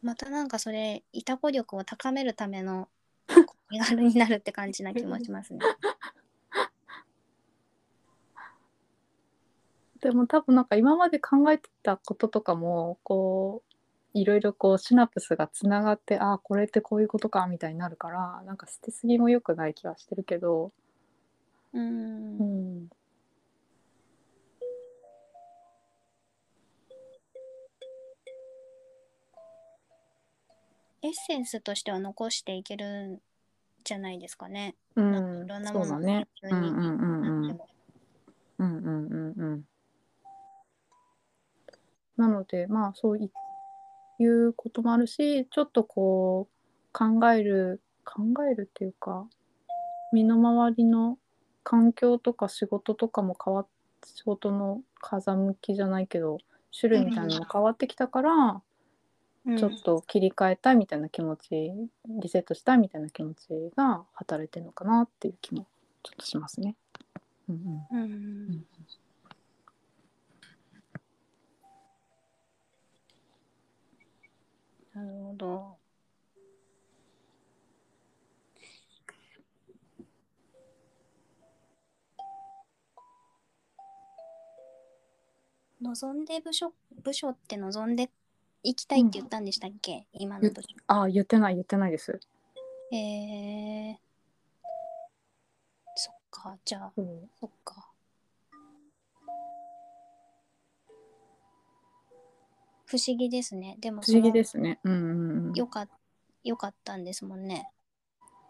[0.00, 2.88] またなんかそれ委託力を高めるための
[3.70, 5.60] 身軽になるって感じな気もしますね。
[10.00, 13.67] でも多分なんか今まで考えてたこととかもこう
[14.14, 20.72] いろいろこうシナプスがつながってああこれってこういうことかみたいになるからなんか捨てすぎも良くない気はしてるけど、
[21.72, 22.88] うーうんん、
[31.02, 33.18] エッセンスとしては残していけるん
[33.84, 34.74] じゃないですかね。
[34.96, 36.26] うんなんかいろんなそものうだね。
[36.42, 37.60] 普通にうんうんうんうん
[38.58, 39.64] うんうんうんうん。
[42.16, 43.30] なのでまあそうい
[44.18, 49.26] いうこともあるしちょっとこう考える考えるっていうか
[50.12, 51.18] 身の回りの
[51.62, 53.66] 環境とか仕事とかも変わっ
[54.04, 56.38] 仕事の風向きじゃないけど
[56.78, 58.62] 種類みたいなのも変わってきたから、
[59.56, 61.72] ちょっと切り替えたいみたいな気持ち、
[62.06, 65.66] リセットしたいみたいな気持ちが働いてるのかなっていう気も
[66.02, 66.76] ちょっとしますね。
[67.48, 67.98] うんうん。
[67.98, 68.04] うんう
[68.52, 68.64] ん
[74.94, 75.78] なるほど。
[85.80, 86.74] 望んで部署
[87.04, 88.10] 部署って望んで
[88.64, 90.68] 行きたいって言ったんでしたっけ、今の部署。
[90.88, 92.20] ああ言ってない言ってないです。
[92.92, 93.96] えー、
[95.94, 97.90] そっか、じゃあ、うんそっか。
[102.88, 103.76] 不思議ですね。
[103.80, 104.80] でも不思議でそすね。
[104.82, 105.52] うんうん。
[105.52, 105.86] よか
[106.42, 107.70] よかったんですもんね。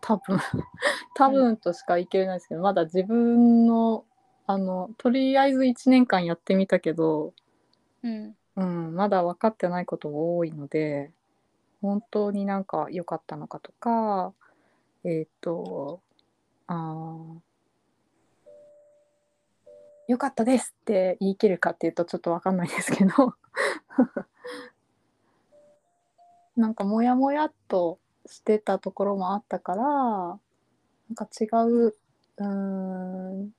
[0.00, 0.38] 多分
[1.16, 4.04] 多分としか言い切れないですけど、まだ自分の
[4.46, 7.34] あのとりあえず1年間やってみたけど、
[8.02, 8.36] うん。
[8.56, 11.12] うん、まだ分かってないことも多いので
[11.80, 14.32] 本当になんか良かったのかとか
[15.04, 16.00] えっ、と
[16.66, 23.10] あー良かったですって言い切るかっていうとちょっと分かんないですけど。
[26.56, 30.38] なんかモヤモヤっとしてたところもあったからな
[31.12, 31.94] んか違う
[32.36, 33.54] うん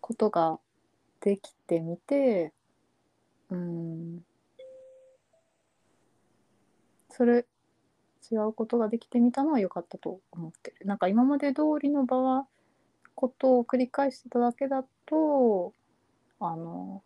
[0.00, 0.58] ことが
[1.20, 2.54] できてみて
[3.50, 4.24] うん
[7.10, 7.46] それ
[8.30, 10.86] 違うことができてみたのは良かったと思ってる。
[10.86, 12.46] なんか今まで通りの場は
[13.14, 15.72] ことを繰り返してただけだと
[16.40, 17.02] あの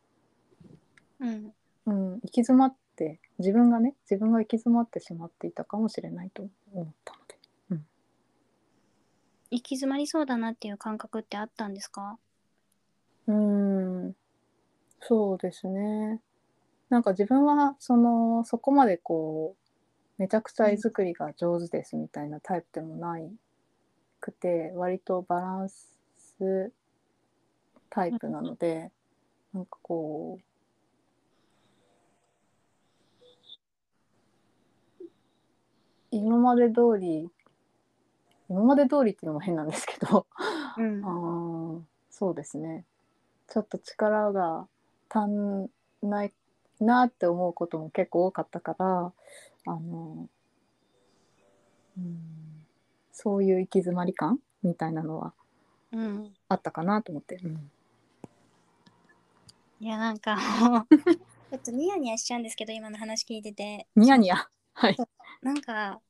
[1.20, 1.54] うん。
[1.86, 7.30] うん行き詰まって自分がね自分が行き詰まってしまっていたかもしれないと思ったので。
[9.52, 12.18] 行き詰まりそうだなっていう感覚ってあったんですか？
[13.26, 14.14] うん。
[15.00, 16.20] そうですね。
[16.88, 19.56] なんか自分はそのそこまでこ
[20.18, 23.28] うめちゃくちゃ絵作りが上手ですみたいなタイプでもない
[24.20, 25.96] くて割とバランス
[27.90, 28.90] タイプなので
[29.52, 30.44] なんかこう
[36.12, 37.28] 今まで通り
[38.48, 40.26] 今まで通りっていうのも変なんですけど
[40.76, 41.04] うん。
[41.04, 42.84] あーそうですね。
[43.48, 44.66] ちょっと力が
[45.08, 45.70] 足ん
[46.02, 46.32] ない
[46.80, 49.12] なって思うことも結構多かったから
[49.66, 50.28] あの、
[51.98, 52.18] うん、
[53.12, 55.32] そういう行き詰まり感みたいなのは
[55.92, 56.32] うん。
[56.48, 57.70] あったかなと思って、うん、
[59.80, 63.88] いや、なんかもう、 ちょっとニヤニヤしちゃうんですけど、今の話聞いてて。
[63.96, 64.46] ニヤニヤ？
[64.74, 64.96] はい。
[65.40, 66.02] なんか、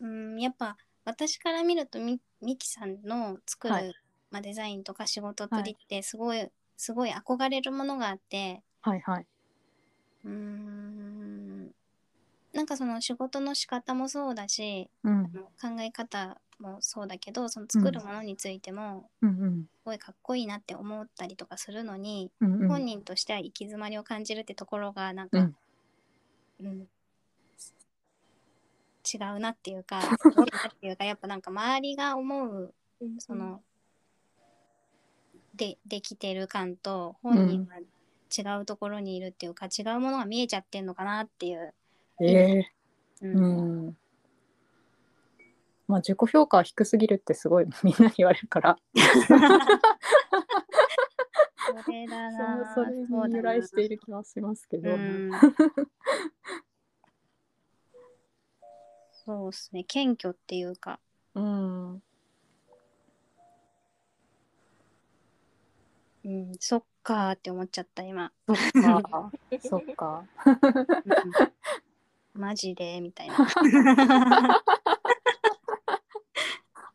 [0.00, 3.94] うん、やっぱ私から見るとみミキさんの作る、はい。
[4.30, 6.46] まあ、デザインとか仕事っぷりってすごい、
[6.76, 8.62] すごい憧れるものがあって。
[8.82, 9.26] はいはい。
[10.24, 11.74] うーん。
[12.52, 15.32] なんかその仕事の仕方もそうだしうん。
[15.32, 19.62] 考え方もそうだけどその作るものについてもうんうん。
[19.62, 22.68] すごいかっこいいなって思ったりとかするのに、うんうん。
[22.68, 25.56] 本人としては行き詰まりを感じるってところがなんか、うん。
[26.60, 26.88] うん。
[29.06, 32.74] 違うなっていうかすごいなっていうかやっぱなんか周りが思う
[33.18, 33.62] その、
[35.54, 41.72] でできてる感と本人が違うところにいるっていうか、違うものが見えちゃってんのかなっていう、
[42.20, 42.72] ええ
[43.22, 43.96] ううん
[45.88, 48.78] まあ自己評価は低すぎるってすごい みんなに言われるから。
[51.84, 52.90] それだなそそれ
[53.28, 55.30] に由来している気はしますけど、うん。
[59.24, 59.84] そうですね。
[59.84, 61.00] 謙虚っていうか。
[61.34, 62.02] うん。
[66.26, 72.40] うんそっかーって思っちゃった今、そっかそっかうん。
[72.40, 73.36] マジでみたいな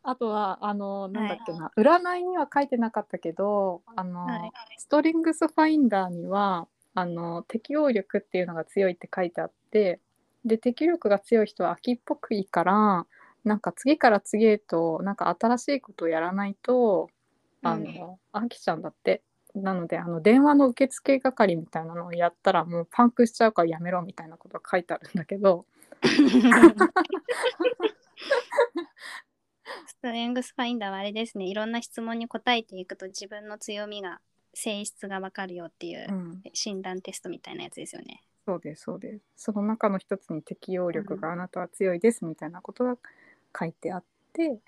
[0.04, 10.00] あとはあのなんだっけな、占いには書いてなかったけどあの、はいストリングスファインダーにはあの適応力っていうのが強いって書いてあって
[10.44, 13.06] で適応力が強い人は秋っぽくいいから
[13.46, 17.10] なんか次から次へとなんか新しいことをやらないと
[17.64, 19.22] あの、飽きちゃうんだって。
[19.54, 25.66] なのであの電話の受付係みたいなのをやったらもうパンクしちゃうからやめろみたいなことが書いてあるんだけど
[29.88, 31.46] ストレングスファインダーはあれですね。
[31.46, 34.20] いろんな質問に答えていくと自分の強みが
[34.54, 36.44] 性質がわかるよっていううん。
[36.54, 38.24] 診断テストみたいなやつですよね。
[38.46, 39.22] そうですそうです。
[39.36, 42.98] その中の一つに適応力があなたは強いですみたいなことが
[43.58, 44.04] 書いてあっ
[44.34, 44.60] て、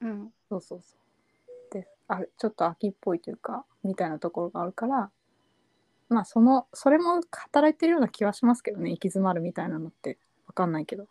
[0.00, 1.72] うん、そうそうそう。
[1.72, 5.10] であちょっと秋っぽいというかみたいなところがあるから
[6.08, 10.18] まあそのそれも働いてるような気はしますけどね行き詰まるみたいなのって。
[10.52, 11.06] 分かんないけど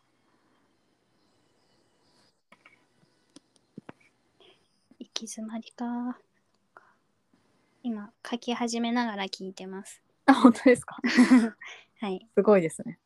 [4.99, 6.17] 行き詰まりか。
[7.83, 10.01] 今、書き始めながら聞いてます。
[10.25, 10.97] あ本当ですか？
[11.99, 12.27] はい。
[12.35, 12.99] すごいですね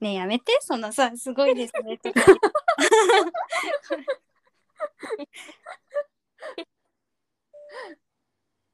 [0.00, 1.98] ねえやめて、そのさ、すごいですね。
[1.98, 2.12] と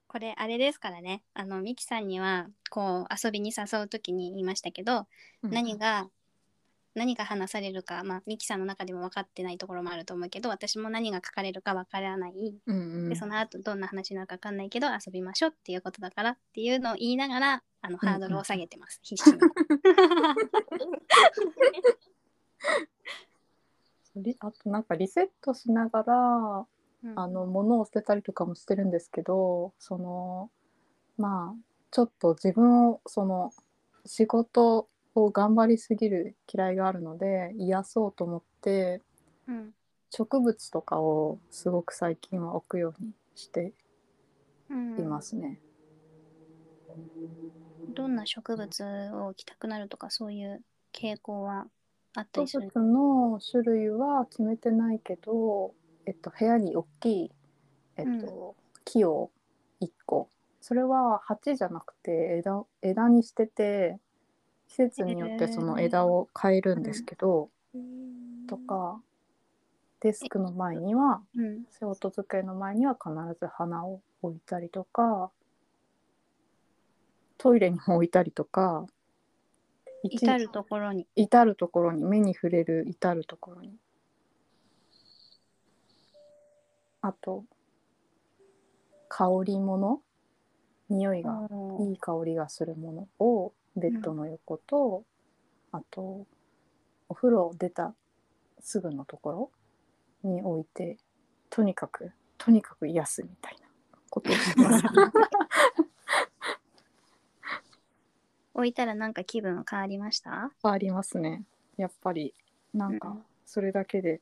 [0.08, 1.22] これ、あれですからね。
[1.32, 5.06] あの、ミキさんには、こう、遊びに誘うときに言いましたけど、
[5.42, 6.08] うん何が、
[6.94, 12.54] 何が話されるか、まあ、ミキさんの中でも分かってないところもあると思うけど、私も何が書かれるか分からない。
[12.66, 19.00] うんうんで、その後どんな話になるか分かんないけど、遊びましょうっていうことだからっていうのを言いながら、あの、うんうんハードルを下げてます。
[19.02, 19.38] 必死に。
[24.16, 26.66] リあとなんかリセットしながら
[27.04, 30.50] うんあの物を捨てたりとかもしてるんですけどその
[31.16, 33.52] まあちょっと自分をその
[34.06, 39.02] 仕事を頑張りすぎる嫌いがあるので癒そうと思って
[39.46, 39.74] うん。
[40.10, 43.72] 植物とかをすごく最近は置くようにして
[44.68, 44.98] うん。
[44.98, 45.60] いますね。
[47.88, 51.66] どんな植物を置きたくなるとかそういう傾向は
[52.14, 52.62] あったりする？
[52.68, 55.74] 植物の種類は決めてないけど、
[56.06, 57.30] えっと、部屋に大きい、
[57.96, 59.30] えっと木を
[59.80, 60.28] 1個。
[60.60, 63.98] それは鉢じゃなくて枝枝にしてて
[64.72, 67.50] 季節によってその枝を変えるんですけど、
[68.48, 68.98] とか
[70.00, 71.64] デスクの前にはうん。
[71.70, 75.30] 仕事机の前には必ず花を置いたりとか
[77.36, 78.86] トイレにも置いたりとか
[80.02, 81.06] 一至るところに。
[81.16, 83.76] 至る所に目に触れる至る所に。
[87.02, 87.44] あと
[89.08, 90.00] 香りもの
[90.88, 91.46] 匂いが
[91.80, 95.04] いい香りがするものをベッドの横と、
[95.72, 96.26] あと
[97.08, 97.94] お風呂出た
[98.60, 99.50] すぐのとこ
[100.24, 100.98] ろに置いて
[101.50, 103.68] とにかくとにかく癒すみたいな
[104.10, 104.84] ことをします。
[108.54, 110.52] 置いたらなんか気分変わりました？
[110.62, 111.44] ありますね。
[111.76, 112.34] やっぱり
[112.74, 113.24] なんかうん。
[113.46, 114.20] それだけで、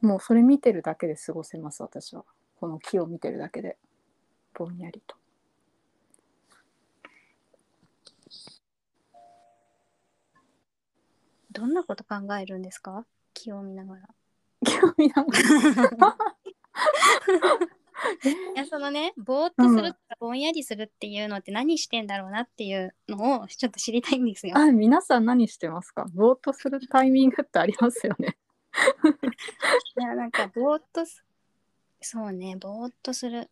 [0.00, 2.24] もうそれ見てるだけで過ごせます私は。
[2.58, 3.78] この木を見てるだけで。
[4.54, 5.16] ぼんやりと
[11.52, 13.04] どんなこと考えるんですか？
[13.34, 14.08] 気を見ながら。
[14.64, 16.16] 木を見ながら。
[18.54, 24.56] いやそのねぼーっとするとかぼんやりするっていうのって何してんだろうなっていうのをちょっと知りたいんですよ。
[24.56, 26.06] あ皆さん何してますか？
[26.14, 28.38] ぼーっとするタイミングってありますよね。
[29.98, 31.22] いやなんかぼーっとす
[32.00, 33.50] そうねぼーっとする。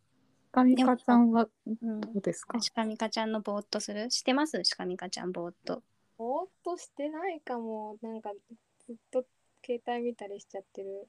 [0.50, 2.58] かみかちゃんはうんどうですか？
[2.60, 4.10] シカミカちゃんのぼーっとする？
[4.10, 4.58] してます？
[4.64, 5.82] シカミカちゃんぼーっと。
[6.18, 8.32] ぼーっとしてないかもなんか
[8.86, 9.24] ずっと
[9.64, 11.08] 携帯見たりしちゃってる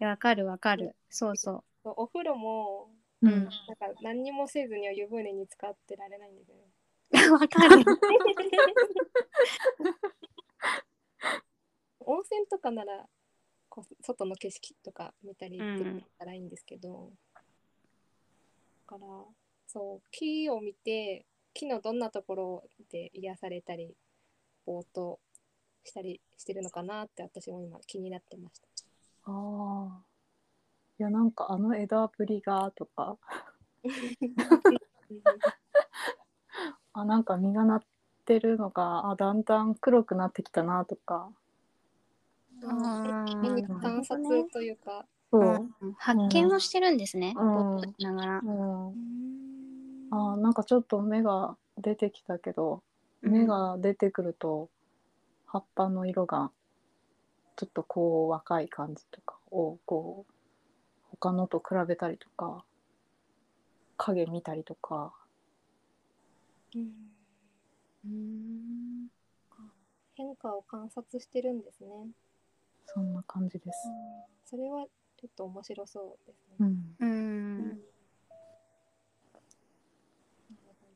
[0.00, 0.94] わかるわかる。
[1.08, 2.90] そうそお風呂も
[3.22, 3.28] う。
[3.28, 3.44] ううんん。
[3.44, 3.54] なんか
[4.02, 6.64] 何にもせずに湯船に使ってられないんですよね
[7.32, 7.84] わかる。
[12.00, 13.08] 温泉とかなら
[13.68, 17.40] こう外の景色とか見たりうんできたらいいんですけど、だ
[18.86, 19.06] から
[19.66, 23.96] そう木を見て木のどんなところで癒されたり
[24.66, 25.20] ぼーっと
[25.84, 28.66] したりしてるのかなって私も今気になってました。
[29.24, 30.02] ああ
[30.98, 33.16] いやなんかあの枝ぶりがとか。
[36.92, 37.82] あなんか実がなっ
[38.24, 41.30] てるのがあだんだん黒くなってきたなとか。
[42.62, 45.92] 観察というか、そう、うん。
[45.94, 47.34] 発見をしてるんですね。
[47.36, 47.80] うん。
[47.98, 48.40] ながら。
[48.42, 48.94] うん、
[50.10, 52.82] あーなんかちょっと芽が出てきたけど
[53.22, 54.68] 芽が出てくると
[55.46, 56.50] 葉っぱの色が
[57.56, 60.32] ちょっとこう若い感じとかをこう
[61.10, 62.64] 他のと比べたりとか
[63.96, 65.12] 影見たりとか。
[66.74, 66.92] うん。
[68.04, 69.08] うん。
[70.14, 71.88] 変化を観察してるんですね。
[72.86, 73.88] そんな感じです。
[74.44, 74.86] それは
[75.16, 76.56] ちょっと面白そうですね。
[76.60, 77.68] うん、ううんん。
[77.68, 77.80] なる
[80.80, 80.86] ほ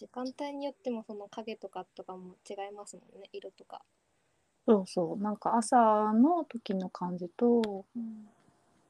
[0.00, 3.82] どあ時間帯によってもその影とかとかも違いますもんね色とか。
[4.66, 5.22] そうそう。
[5.22, 5.76] なんか朝
[6.12, 7.84] の時の感じと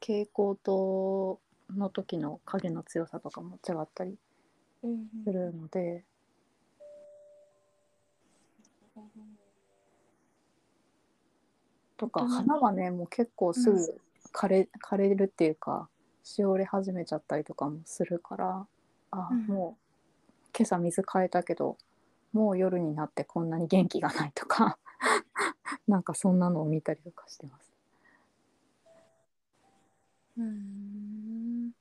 [0.01, 1.39] 蛍光灯
[1.77, 4.15] の時の影の強さとかも違ったり
[4.85, 5.09] うん。
[5.25, 6.05] するので、
[11.97, 12.29] とかうん。
[12.29, 13.87] 花はねもう結構すぐ、うん。
[14.33, 15.89] 枯れ枯れるっていうか
[16.23, 18.67] しおれ始めちゃったりとかもするから
[19.11, 19.47] あ、うん。
[19.47, 19.86] もう
[20.57, 21.77] 今朝水変えたけど
[22.33, 24.79] もう夜になってこんなに元気がないとか
[25.87, 27.73] なんかそんなのを見たりとかしてます。
[30.39, 31.73] うーん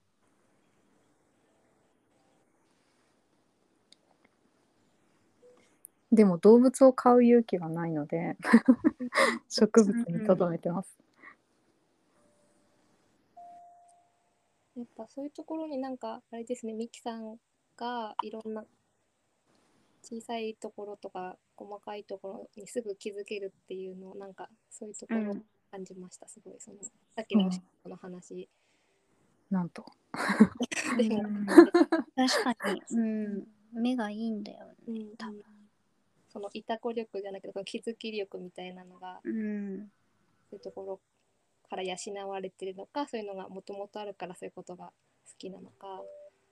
[6.11, 8.37] でも動物を飼う勇気がないので
[9.49, 10.97] 植物にとどめてます。
[14.75, 17.37] やっぱそういうところになんかあれですねミキさん
[17.77, 18.63] がいろんな
[20.03, 25.35] 小さいところとか細かいところにすぐ気づけるっていうのをなんかそういうところを
[25.71, 26.55] 感じました、すごい。
[26.59, 26.77] その
[27.15, 27.49] さっきの
[27.85, 28.47] の話。
[29.49, 29.85] なんと。
[30.97, 31.45] でも、うん。
[31.45, 35.43] 確かに、うん、目がいいんだようんね多分。
[36.29, 39.91] そのいたこ力じゃなくてその気づき力みたいなのがうん。
[40.49, 40.99] そういうところ
[41.67, 44.93] から養われてるのかそういうのがもともとあるからそういうことが
[45.25, 46.03] 好きなのか。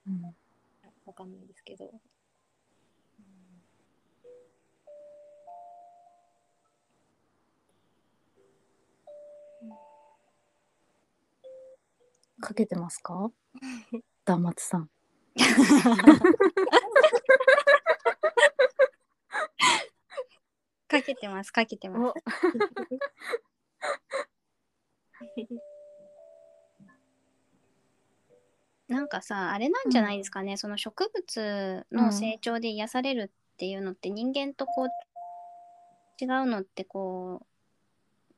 [0.08, 0.34] うん
[1.06, 2.00] わかんないですけど。
[12.40, 13.30] かけてますか？
[14.24, 14.90] 断末さん。
[20.88, 22.14] かけてますかけてます
[28.88, 34.88] なんかさあれなんじゃないですかね、その植物の成長で癒されるっていうのって人間とこう
[36.22, 37.46] 違うのってこ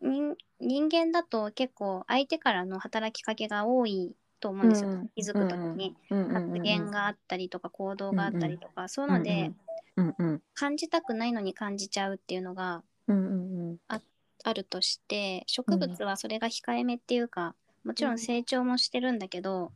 [0.00, 5.08] う人人間だと結構相手からの働きかけが多いと思うんですよ、うん。
[5.14, 9.52] 気づくときに、発言があったりとか行動があったりとか、そういうので、
[9.96, 13.78] うんうん感じたくないのに感じちゃうっていうのがうんうんうん。
[13.88, 18.18] あるとして植物はそれが控えめっていうか、もちろん。
[18.18, 19.72] 成長もしてるんだけど、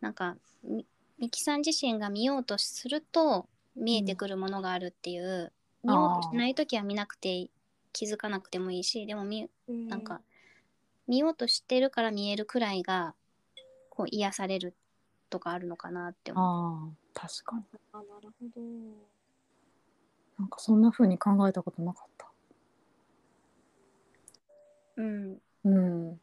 [0.00, 0.86] なんかみ
[1.18, 7.48] ミキさん自身が見ようとすると見えてくるものがあるっていう、見ようとしない時は見なくて
[7.92, 9.48] 気づかなくてもいいしでも見
[9.88, 10.20] なんか
[11.06, 13.14] 見ようとしてるから見えるくらいが
[13.90, 14.74] こう癒される
[15.30, 16.44] とかあるのかなって思う。
[16.44, 18.62] ああ確かにあなるほど。
[20.38, 22.28] なんかそんな風に考えたことなかった。
[24.96, 26.20] うん、うん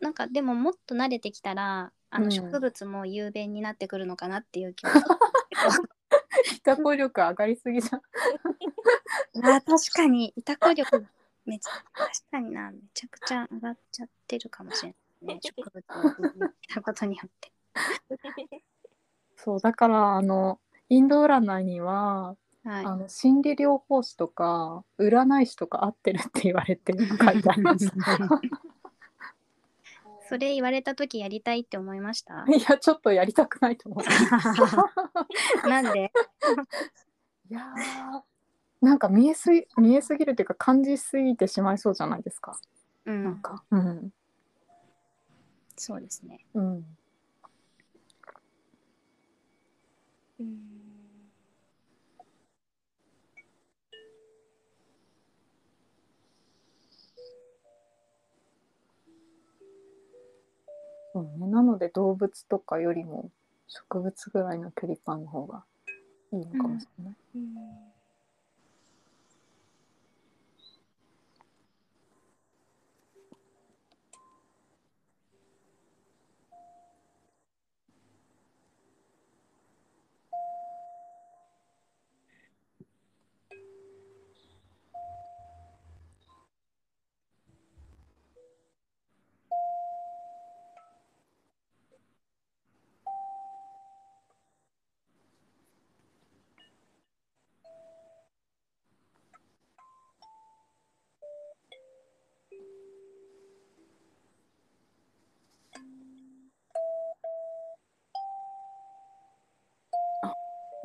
[0.00, 8.00] なんかでももっと慣れてきたらあうんの植物も雄弁になってくるのかなっていう気もするんですけど非行力上がりすぎじゃん。
[9.44, 11.06] あー確かにいたこ力
[11.44, 17.52] めちゃ確かになめちゃくちゃ上がっちゃってるかもしれないね 植物を見たことによって。
[19.36, 27.94] そうだからあのインド占いには、はい、あの心理療法士とか占い師とか合ってるって言われて書いてありました。
[30.28, 32.44] それ言われた時やりたいって思いました？
[32.50, 34.04] いやちょっとやりたくないと思う。
[35.68, 36.12] なんで？
[37.50, 38.22] いやー
[38.80, 42.58] なんか見えすぎ見えすぎるっていうか感じすぎてしまいそうじゃないですか。
[43.06, 43.64] うんなんか。
[43.70, 44.12] うん
[45.76, 46.44] そうですね。
[46.54, 46.96] うん。
[50.40, 50.75] うん
[61.16, 61.46] そうね。
[61.46, 63.30] なので動物とかよりも
[63.68, 65.64] 植物ぐらいの距離感の方が
[66.30, 67.14] いいのかもしれない。
[67.36, 67.95] うん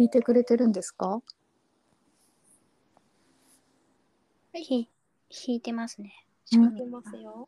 [0.02, 1.22] 聞いてくれてるんですか？
[4.52, 4.89] ひ
[5.30, 6.12] 弾いてますね。
[6.54, 7.47] うん出ますよ。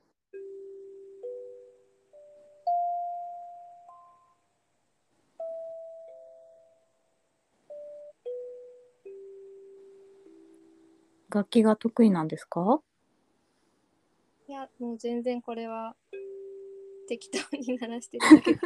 [11.31, 12.81] 楽器が得意なんですか？
[14.47, 15.95] いや、もう全然これは
[17.07, 18.65] 適当に鳴らしてるだけです。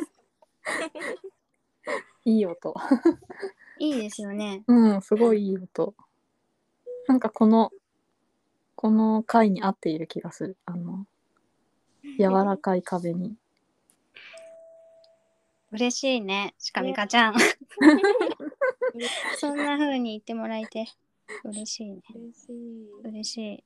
[2.25, 2.75] いい音。
[3.79, 4.63] いいですよね。
[4.67, 5.93] うん、すごいいい音。
[7.07, 7.71] なんかこの
[8.75, 10.57] この回に合っている気がする。
[10.65, 11.05] あの
[12.19, 13.35] 柔らかい壁に。
[15.71, 17.35] 嬉しいね、シカミカちゃん。
[19.37, 20.85] そんな風に言ってもらえて
[21.43, 22.01] 嬉しいね。
[22.13, 22.91] 嬉しい。
[23.03, 23.63] 嬉しい。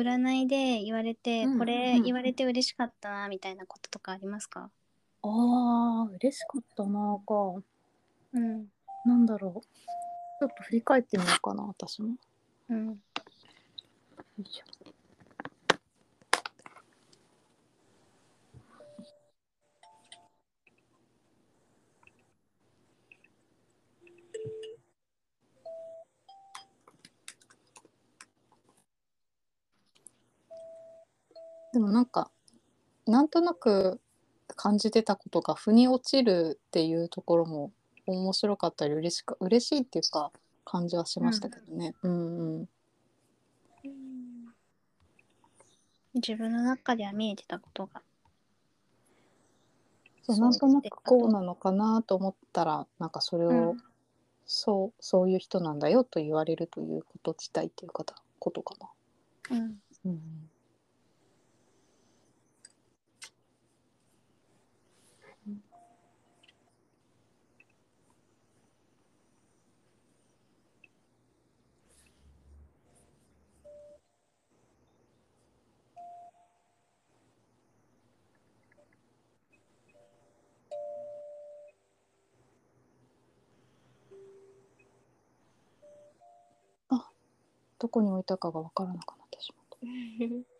[0.00, 4.70] 占いで言われて、うんこれうん言われて嬉しかったなみたいなこととかありますか？
[5.22, 7.62] ああ、嬉しかったなか。
[8.32, 8.66] うん。
[9.04, 9.66] なんだろう。
[10.40, 12.08] ちょっと振り返ってみようかな、私も。
[12.08, 12.14] よ
[12.70, 13.02] うん。
[14.38, 14.64] いしょ
[31.80, 32.30] でもなんか
[33.06, 34.00] なんとなく
[34.54, 37.72] 感じてたことが腑に落ちるっていうところも
[38.06, 40.30] 面白かったり嬉しか嬉しいっていうか
[40.66, 41.94] 感じはしましたけどね。
[42.02, 42.68] うんうん。
[46.12, 48.02] 自分の中では見えてたことが。
[50.22, 53.78] そうなんとなくこうなのかなと思ったらなんかそれを、うん
[54.52, 58.04] そうそういう人なんだよと言われるということ自体っていうか
[58.40, 58.74] ことか
[59.50, 59.56] な。
[59.56, 59.80] うん。
[60.06, 60.49] うん
[87.80, 89.78] どこに置いたかが分からなくなってしまった。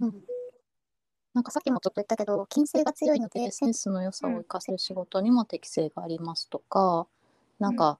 [0.00, 0.24] うん。
[1.32, 7.06] なんかさっきもちょっと言ったけど、金星が強いので、センスの良さを生かせる仕事にも適性がありますとか、
[7.60, 7.98] なんか、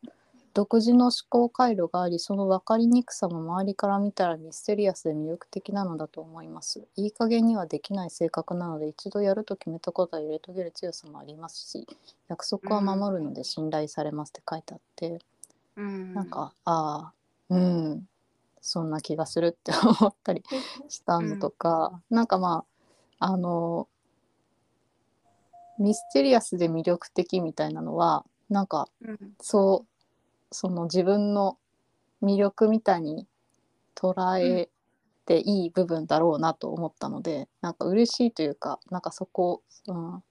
[0.52, 6.88] 独自の思考回路があり、その分かりにくさも周りから見たらミステリアスで魅力的なのだと思います。
[6.96, 11.86] いい加減にはできない性格なので、一度やると決めたことは入れ遂げる強さもありますし、
[12.28, 15.20] 約束は守るので信頼されますって書いてあって、
[15.76, 16.14] うん。
[16.14, 18.09] なんか、ああ、うん、
[18.60, 20.42] そんな気がするって思ったり
[20.88, 22.64] したのとか、なんかま
[23.18, 23.88] あ、あの、
[25.78, 29.18] ミステリアスで魅力的みたいなのは、なんか、うん。
[29.40, 29.90] そう
[30.52, 31.58] その自分の
[32.22, 33.26] 魅力みたいに
[33.94, 34.68] 捉え
[35.24, 40.22] ていい部分だろうなと思ったので、なんか嬉しいというかなんかそこ、うん、うん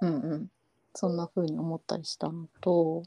[0.00, 0.06] う
[0.36, 0.50] ん。
[0.94, 3.02] そんな風に思ったりしたのと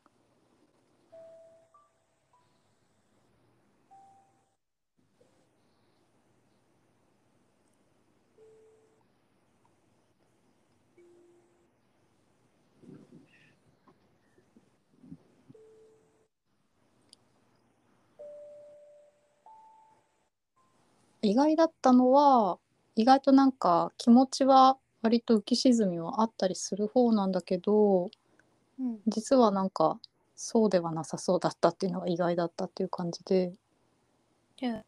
[21.21, 22.59] 意外だったのは
[22.95, 28.09] 意外となんか気持ちは割と浮き沈みはあったりする方なんだけど
[28.79, 28.99] うん。
[29.07, 29.99] 実はなんか
[30.35, 33.53] そうではなさそうだったっていうのが意外だったっていう感じで。
[34.57, 34.85] じゃあ。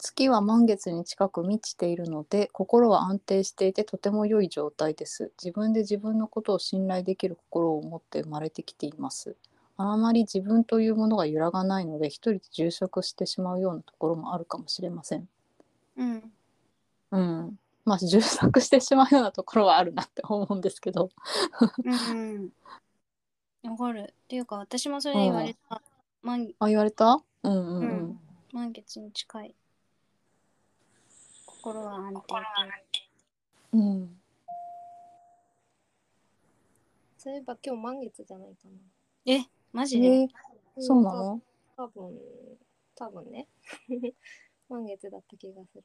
[0.00, 5.32] 月は満月に近く満ちているので心は安定していてとても良い状態です。
[5.42, 9.36] 自分で自分のことを信頼できる心を持って生まれてきています
[9.80, 15.28] あまり自分というものが揺らがないので一人で充足してしまうようなところもあるかもしれません。
[15.96, 16.32] うん。
[17.12, 17.58] うん。
[17.84, 21.10] まあ充足してしまうようなところはあるなって思うんですけど。
[21.84, 22.52] うん
[23.62, 23.70] うん。
[23.70, 24.12] わかる。
[24.24, 25.80] っていうか私もそれ言われた。
[26.22, 27.22] 満あ言われた？
[27.44, 27.86] うんうんううん。
[28.10, 28.20] ん
[28.52, 29.54] 満月に近い
[31.46, 32.34] 心は安定
[33.74, 33.76] う。
[33.78, 34.20] ん。
[37.16, 38.70] そういえば今日満月じゃないかな。
[38.70, 38.78] と
[39.26, 39.44] え？
[39.72, 40.28] マジで、えー
[40.80, 41.40] そうなの？
[41.76, 42.18] 多分、
[42.94, 43.48] 多分ね。
[44.68, 45.84] 満月だった気がする。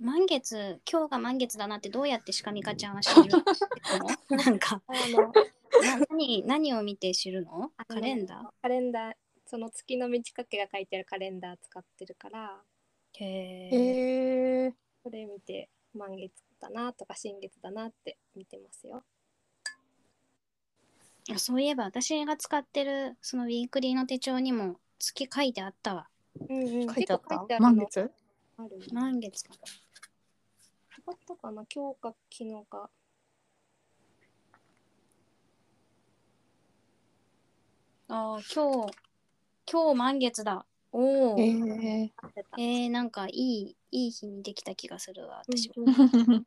[0.00, 3.30] 満月今日が満月だなってどうやってシカミカちゃんは知る？
[3.30, 4.82] の なんか。
[4.88, 7.70] あの、な何何を見て知るの？
[7.86, 9.14] カレンダカレンダー、
[9.46, 13.24] その月の満ち欠けが書いてあるカレンダー使ってるから、ー。
[13.24, 19.04] へええー、それ見て満月だなとか新月だなって見てますよ。
[21.32, 26.08] あそういえば私が使ってるそのウィークリーの手帳にも月書いてあったわ。
[26.48, 27.70] うんうん、書いてあっ結構書たいてあるの。
[27.70, 28.10] 満月？
[28.58, 28.70] ある。
[28.92, 29.54] 満月か
[31.06, 31.64] あったかな？
[31.74, 32.90] 今日か昨日か。
[38.08, 38.92] あー今日
[39.70, 40.66] 今日満月だ。
[40.92, 42.56] おお、ええー、あってた。
[42.56, 46.46] ー、なんかいいいい日にできた気がするわ私も、うんうん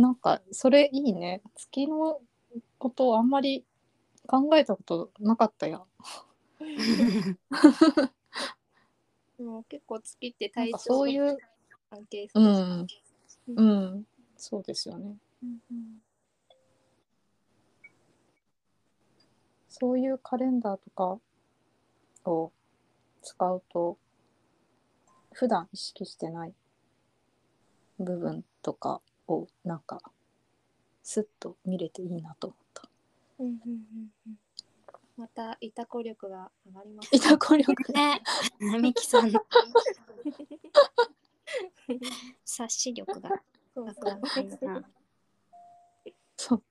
[0.00, 1.42] なんかそれいいね。
[1.54, 2.20] 月の
[2.78, 3.64] ことをあんまり
[4.26, 5.82] 考えたことなかったや
[9.38, 11.36] もう結構月って体調そういう
[11.90, 13.00] 関係するし
[13.48, 13.56] うん。
[13.56, 13.62] う
[13.98, 14.04] ん。
[14.36, 15.16] そうですよね。
[15.42, 16.02] うんうん。
[19.68, 21.18] そういうカレンダーとか
[22.30, 22.52] を
[23.22, 23.98] 使うと
[25.32, 26.54] 普段意識してない
[27.98, 29.00] 部分とか
[29.34, 30.00] をなんか
[31.02, 32.88] スッと見れていいなと思った。
[33.38, 34.38] うんうんうんうん。
[35.16, 38.22] またいたこ力が上がります、いたこ力ね。
[38.80, 39.30] ミキさん。
[39.30, 39.40] の
[42.44, 43.42] 察し力が。
[46.36, 46.62] そう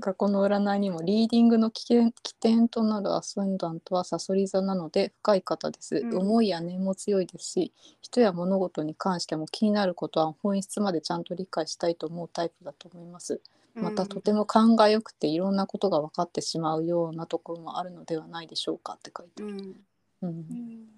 [0.00, 6.18] がこの占いにもリーディングの起点起点となるアスンダントはサソリ座なので深い方です、うん。
[6.18, 13.40] 思いや念も強いですし人や物事に関しても気になることは本質までちゃんと理解したいと思うタイプだと思います。
[13.74, 19.58] またとても勘が良くていろんなことが分かってしまうようなところもあるのではないでしょうかって書いてある、うん。
[20.22, 20.88] うんうん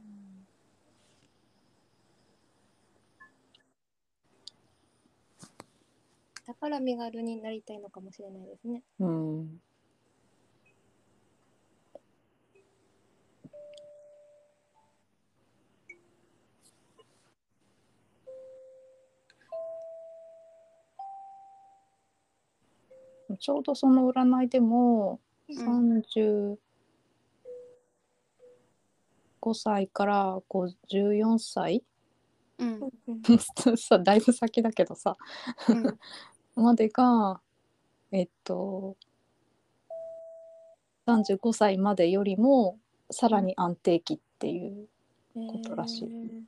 [6.51, 8.83] だから身軽になりたいのかもしれないですね。
[8.99, 9.61] うん。
[23.39, 26.59] ちょうどその占いでもうん35
[29.55, 31.85] 歳から54歳？
[32.59, 32.81] うん。
[33.79, 35.17] さだいぶ先だけどさ。
[35.69, 35.99] うん
[36.55, 37.41] までが
[38.13, 38.97] えっと
[41.07, 42.79] 35歳までよりも
[43.11, 44.87] さらに安定期っていう、
[45.35, 46.05] ことらしい。
[46.05, 46.41] えー。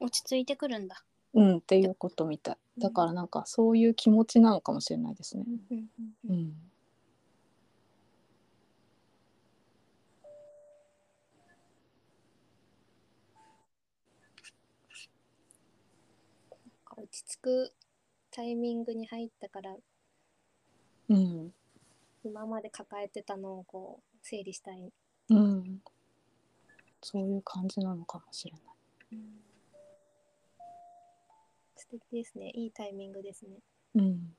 [0.00, 1.02] 落ち着いてくるんだ。
[1.34, 2.56] うん、っていうことみたい。
[2.78, 5.44] だからなんかそういう気持ちなのかもしれないですね。
[5.70, 5.78] うん。
[5.78, 5.86] うん
[6.28, 6.52] うんうん
[17.01, 17.72] 落ち着く
[18.30, 19.76] タイミングに入ったから
[21.08, 21.52] うん
[22.24, 24.92] 今まで抱えてたのをこう整理したい。
[25.30, 25.80] うん、
[27.02, 29.18] そういう感じなのかもしれない。
[31.76, 32.50] 素敵ですね。
[32.54, 33.58] いいタイミングですね。
[33.96, 34.36] うん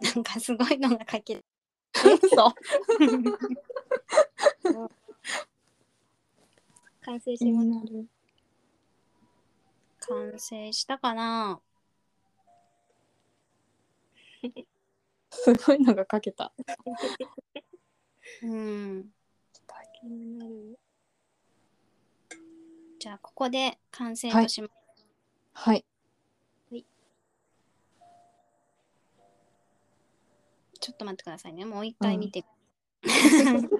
[0.00, 1.44] なんかすごいのが書ける。
[2.22, 2.54] 嘘。
[7.02, 8.06] 完成しまし
[10.00, 11.60] 完成したかな？
[15.30, 16.52] すごいのが書けた。
[18.42, 19.10] うん。
[22.98, 24.72] じゃあここで完成とします。
[25.52, 25.84] はい
[30.80, 31.64] ちょっと待ってくださいね。
[31.64, 32.44] もう一回見て。
[33.04, 33.70] うん。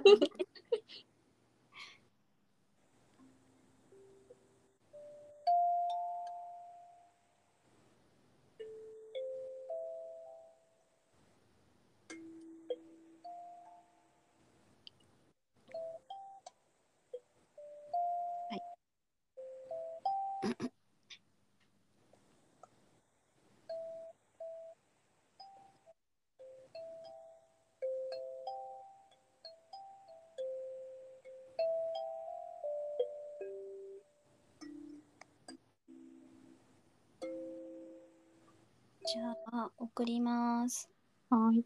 [40.01, 40.89] 送ります。
[41.29, 41.63] はい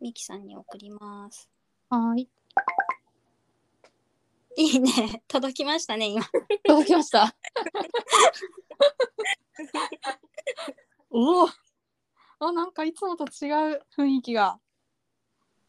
[0.00, 1.48] ミキさんに送ります。
[1.88, 2.28] はい
[4.56, 5.22] いいね。
[5.28, 6.24] 届きましたね、今。
[6.64, 7.36] 届きました
[11.08, 11.48] おお
[12.40, 14.58] あなんかいつもと違う雰囲気が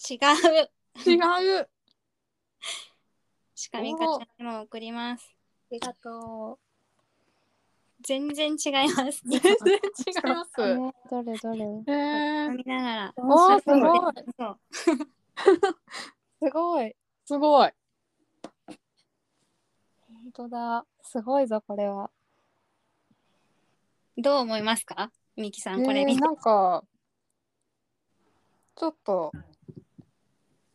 [0.09, 0.17] 違う。
[1.07, 1.15] 違
[1.61, 1.69] う
[3.53, 5.42] しかみかちゃんにも送ります。
[5.73, 6.59] ありがと
[8.01, 9.21] 全然違います。
[9.25, 11.65] 全然違いますどれどれ。
[11.87, 13.13] えー、見ながら。
[13.17, 14.23] おーすごい
[16.37, 16.95] すごい。
[17.25, 17.71] すごい
[20.07, 20.85] 本当だ。
[21.01, 22.11] すごいぞ、これは。
[24.17, 25.11] どう思いますか？
[25.35, 26.19] ミキさん、これ見て。
[26.19, 26.83] えーなんか
[28.75, 29.31] ちょっと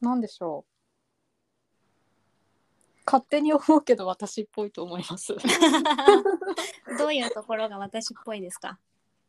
[0.00, 0.67] なんでしょう
[3.10, 5.34] 勝手に思うけど私っぽいと思います。
[6.98, 8.78] どういうところが私っぽいですか？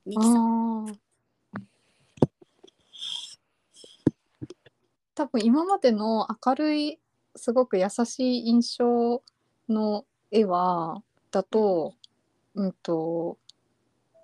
[0.06, 1.00] ミキさん。
[5.16, 7.00] 多分今までの明るい
[7.38, 9.24] すごく優しい印象
[9.70, 11.02] の絵は
[11.32, 11.96] だと
[12.56, 13.38] うんと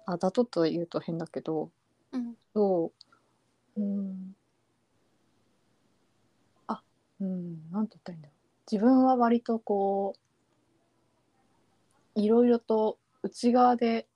[0.06, 1.72] あだとと言うと変だけど
[2.12, 2.38] うん。
[2.54, 2.92] そ
[3.78, 4.36] ううん。
[6.68, 6.82] あ
[7.22, 8.35] うんなんて言ったらいいんだろう
[8.72, 10.16] 自分は割とこ
[12.16, 14.08] ういろいろと内側で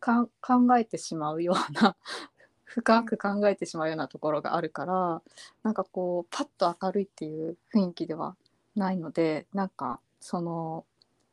[0.00, 1.96] かん考えてしまうような
[2.64, 5.22] 深く考えてしまうようなところがあるから
[5.62, 8.36] なんかこうパッと明るいっていう雰囲気では
[8.74, 10.84] ないのでなんかその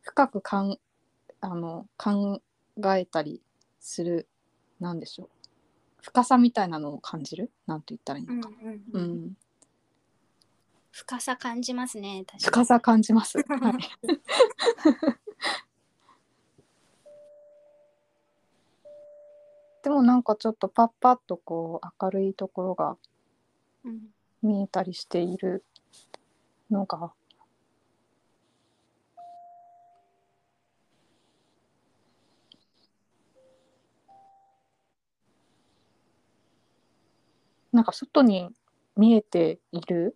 [0.01, 0.79] 深くかん
[1.41, 2.41] あの考
[2.95, 3.41] えたり
[3.79, 4.27] する
[4.79, 5.29] なんでしょう
[6.01, 7.51] 深さみたいなのを感じる？
[7.65, 9.37] なんて言ったらいいうんのか、うんううんん、
[10.93, 13.39] 深さ感じますね、確か深さ感じます。
[13.49, 13.73] はい、
[19.83, 22.97] でもなんかちょっとパッパッとこう明るいところが
[23.83, 23.91] に。
[23.91, 24.13] うん
[24.43, 25.63] 見えたりしている
[26.69, 27.13] のが
[37.71, 38.49] なんか外に
[38.95, 40.15] 見えている、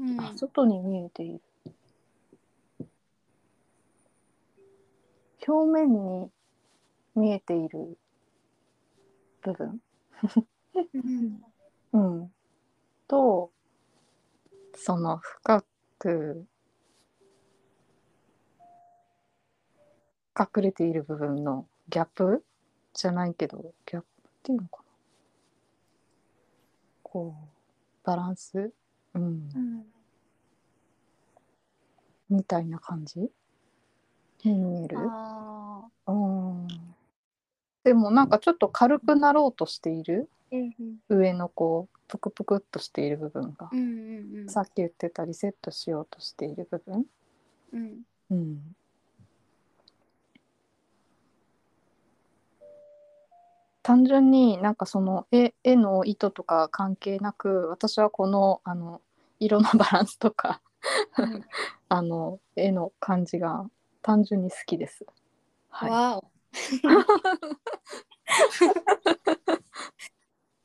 [0.00, 0.20] うん。
[0.20, 1.40] あ外に見えている。
[5.46, 6.30] 表面に
[7.14, 7.98] 見えている
[9.42, 9.80] 部分。
[10.94, 11.42] うん。
[11.92, 12.32] うん、
[13.08, 13.50] と
[14.76, 15.64] その深
[15.98, 16.46] く
[20.38, 22.44] 隠れている部分のギャップ？
[22.94, 24.84] じゃないけどギャップっていうのかな？
[27.02, 28.72] こうバランス、
[29.14, 29.22] うん。
[29.22, 29.84] うん
[32.32, 33.28] みたいな感じ？
[34.44, 34.98] に見える？
[35.00, 36.68] あうん。
[37.82, 40.28] でもなんかちょっと軽くなろうとしている？
[40.52, 40.74] うん
[41.10, 41.18] うん。
[41.18, 43.68] 上のこうぷくぷくっとしている部分が。
[43.72, 44.48] ーうんうんうん。
[44.48, 47.04] さっき言ってたリセットしようとしている部分、
[47.72, 48.02] うん。
[48.30, 48.76] うん、
[53.82, 59.00] 単純になんかその絵絵の意図とか関係なく私はこのあの
[59.38, 60.60] 色のバランスとか
[61.16, 61.46] うん
[61.88, 63.68] あの絵の感じが
[64.02, 65.06] 単純に好きです。
[65.68, 66.30] はい、わお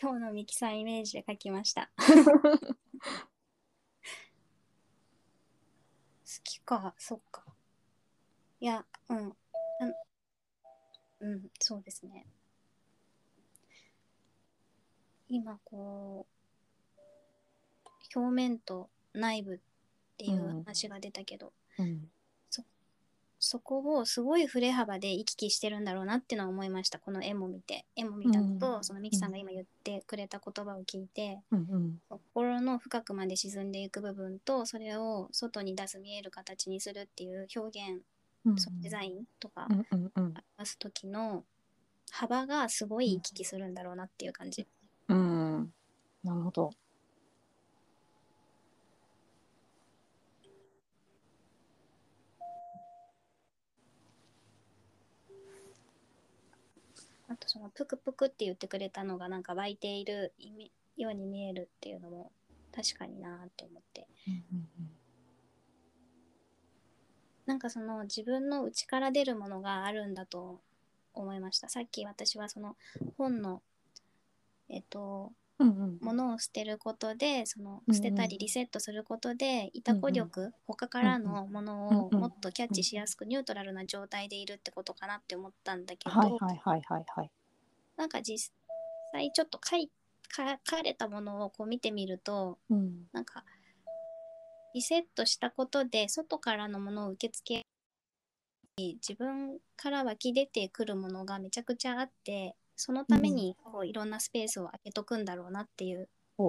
[0.02, 1.90] 今日のミキさんイメージで描きました。
[1.98, 2.06] 好
[6.44, 7.44] きか、そっか。
[8.60, 9.32] いや、うん。
[9.32, 9.38] た
[11.22, 12.28] うん、そうですね。
[15.30, 19.58] 今こう表面と内部っ
[20.18, 22.10] ていう話が出たけど、うん。
[23.38, 26.98] そこをすごい振れ幅で行き来してるんだろうなっていうのは思いました。
[26.98, 27.86] この絵も見て。
[27.96, 28.84] 絵も見たのと、うん。
[28.84, 32.02] そのミキさんが今言ってくれた言葉を聞いて、うんうん。
[32.10, 38.02] 心の深くまで沈んでいく部分とそれを外に出す見える形にするっていう表現、
[38.46, 38.58] うん。
[38.58, 40.24] そのデザインとかうんうんうん。
[40.24, 41.44] 表す時の
[42.10, 44.66] 幅がすごい行き来するんだろうなっていう感じ。
[46.26, 46.72] なるほど。
[57.28, 60.34] あとそのプクプクって言ってくれたのがなんか湧いている
[60.98, 62.32] ように見えるっていうのも
[62.74, 64.08] 確かになって思って。
[67.46, 70.60] なんかその自分の内から出るものがあるんだと
[71.14, 71.70] 思いました。
[71.70, 72.76] さっき私はその
[73.16, 73.62] 本の
[74.70, 75.98] えっとうんうん。
[76.02, 87.32] 物を捨てることでその捨てたりリセットすることでいたこ力、他からのものをもっとキャッチしやすくニュートラルな状態でいるってことかなって思ったんだけど、はいはいはいはいはい。
[87.98, 88.52] なんか実
[89.12, 89.90] 際ちょっと書い
[90.28, 93.08] か書かれたものをこう見てみるとうん。
[93.14, 93.44] なんか
[94.74, 97.66] リセットしたことで外からのものを受け付け
[98.78, 106.44] 自分から湧き出てくるものがめちゃくちゃあってそのためにこういろんなスペースを空けとくんだろうなっていうお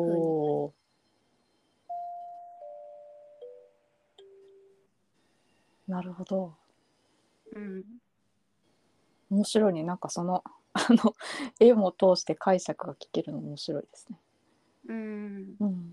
[0.65, 0.75] お
[5.87, 6.55] なるほど。
[7.55, 7.85] うん。
[9.31, 9.85] 面白いね。
[9.85, 10.43] なんかその
[10.75, 11.15] あの
[11.61, 14.19] 絵も通して解釈が聞けるの面白いですね。
[14.89, 15.57] うん。
[15.61, 15.93] うん。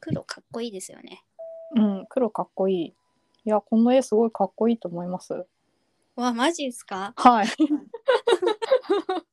[0.00, 1.22] 黒かっこいいですよね
[1.74, 2.94] うん黒かっこいい。
[3.44, 5.44] いやこの絵すごいかっこいいと思います。
[6.16, 7.12] わマジですか？
[7.16, 7.48] はい。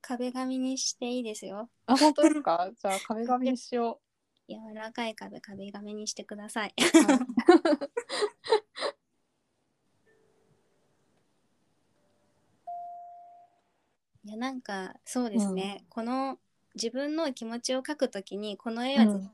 [0.00, 1.68] 壁紙にしていいですよ。
[1.86, 2.70] あ本当ですか？
[2.80, 4.00] じゃあ壁紙にしよ
[4.48, 6.74] 柔らかい壁壁紙にしてください。
[6.76, 6.82] い。
[14.30, 16.38] やなんかそうですね、この
[16.74, 19.30] 自分の気持ちを描くときにこの絵は、うん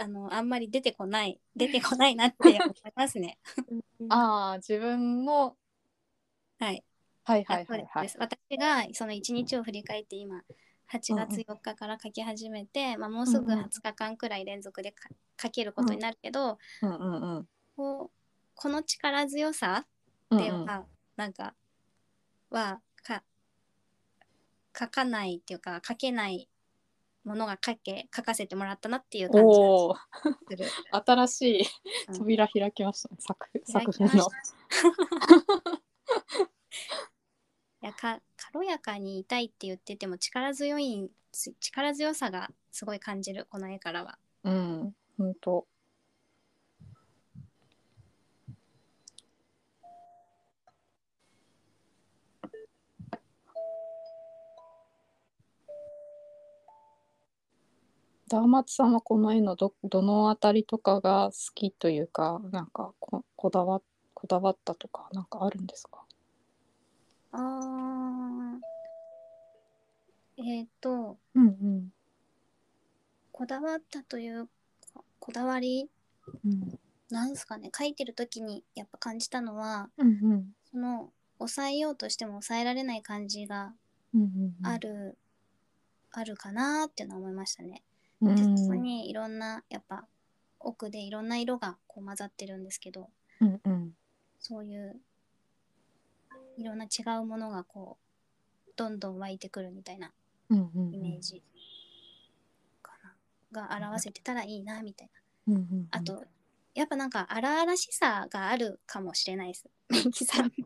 [0.00, 3.38] あのあんまり出てこない 出てこないなって思いますね。
[4.08, 5.56] ああ自分の
[6.58, 6.84] はい。
[7.24, 8.02] はいはいはいはい。
[8.04, 8.16] です。
[8.18, 10.42] 私がその一日を振り返って今
[10.90, 15.08] 8月4日から書き始めて、まあ、もうすぐうんうん20日間くらい連続でか
[15.40, 17.48] 書けることになるけど、うんうんうん。
[17.76, 18.20] こう
[18.54, 19.86] この力強さ
[20.30, 20.86] うんでは、
[21.16, 21.54] なんか
[22.50, 23.22] はか
[24.78, 26.48] 書かないっていうか書けない
[27.24, 29.96] ものが書け書かせてもらったなっていう感じがおお。
[31.26, 31.64] 新しい
[32.08, 34.28] うん扉開きましたね、作開作きました品の。
[37.82, 44.18] いやか軽やかにいたいって言ってても力強いつ力強さがすごい感じるこの絵からは。
[44.44, 45.66] うん、本当。
[58.30, 63.82] ダーマツさんはこの絵のどどのあたりとかが好きというかなんかここだわ
[64.14, 66.04] こだわったとかなんかあるんですか？
[67.32, 70.42] あー。
[70.42, 71.92] えっ、とうんうん。
[73.32, 74.50] こだわったというか
[75.18, 75.88] こだわり？
[76.44, 76.78] うん。
[77.10, 77.72] なんすかね？
[77.76, 83.72] 書いてる時にやっぱ感じたのはうんその抑えようとしても抑えられない感じが
[84.14, 84.54] うんうん。
[84.66, 85.18] ある、
[86.12, 87.82] あるかなっていうのは思いましたね。
[88.20, 88.36] うん。
[88.56, 90.06] でそこにいろんなやっぱ
[90.58, 93.10] 奥でいろんな色がこう混ざってるんですけど。
[93.40, 93.94] うんうん。
[94.38, 94.96] そういう
[96.56, 96.88] いろんな違
[97.20, 97.98] うものがこ
[98.68, 100.12] うどんどん湧いてくるみたいな
[100.50, 101.42] イメージ
[102.82, 103.14] かな、
[103.68, 105.10] が表せてたらいいなみたい
[105.46, 105.54] な。
[105.54, 105.88] うんうんうん。
[105.90, 106.24] あと
[106.74, 109.68] やっぱなんか荒々しさがあるかもしれないです。
[109.90, 110.52] ミキさん。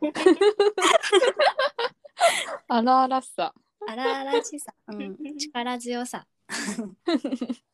[2.69, 3.55] 荒々しさ。
[3.87, 6.27] 荒々しさ、うん、力強さ。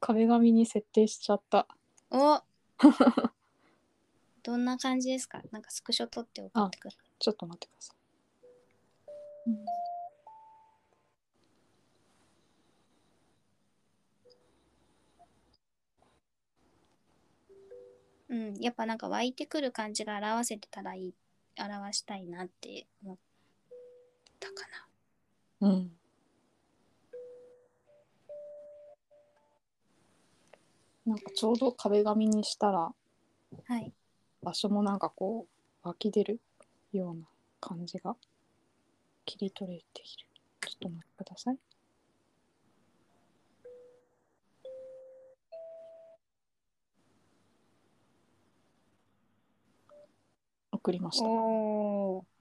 [0.00, 1.66] 壁紙に設定しちゃった。
[2.10, 2.42] お。
[4.42, 5.40] どんな感じですか？
[5.50, 6.96] なんかスクショ撮って送ってくる。
[7.18, 7.96] ちょっと待ってください、
[18.28, 21.14] うん、やっぱなんか湧いてくる感じが表せてたらいい、
[21.58, 23.16] 表したいなって思っ
[24.38, 24.86] たかな。
[25.60, 25.90] うん、
[31.06, 32.92] なんかちょうど壁紙にしたら、
[33.66, 33.92] はい、
[34.42, 35.46] 場所もなんかこ
[35.84, 36.40] う湧き出る
[36.92, 37.22] ような
[37.60, 38.16] 感じが
[39.24, 40.26] 切り取れている
[40.66, 41.58] ちょっと待ってください。
[50.84, 52.33] 送りました。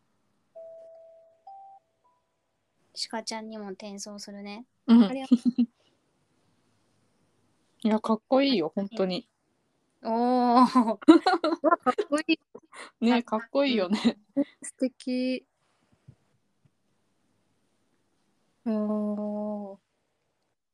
[3.09, 4.65] 鹿ちゃんにも転送するね。
[4.87, 5.27] うんありが
[7.85, 9.27] いやかっこいいよ本当に。
[10.03, 10.65] おお。
[10.65, 12.39] かっこいい。
[13.05, 14.17] ねかっこいいよね。
[14.61, 15.45] 素敵。
[18.65, 19.77] おー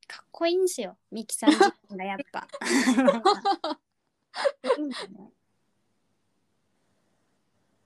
[0.07, 0.97] かっこいいんですよ。
[1.11, 1.51] ミキさん
[1.97, 2.47] がやっぱ。
[4.77, 5.31] いいね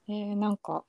[0.07, 0.83] えー、なんか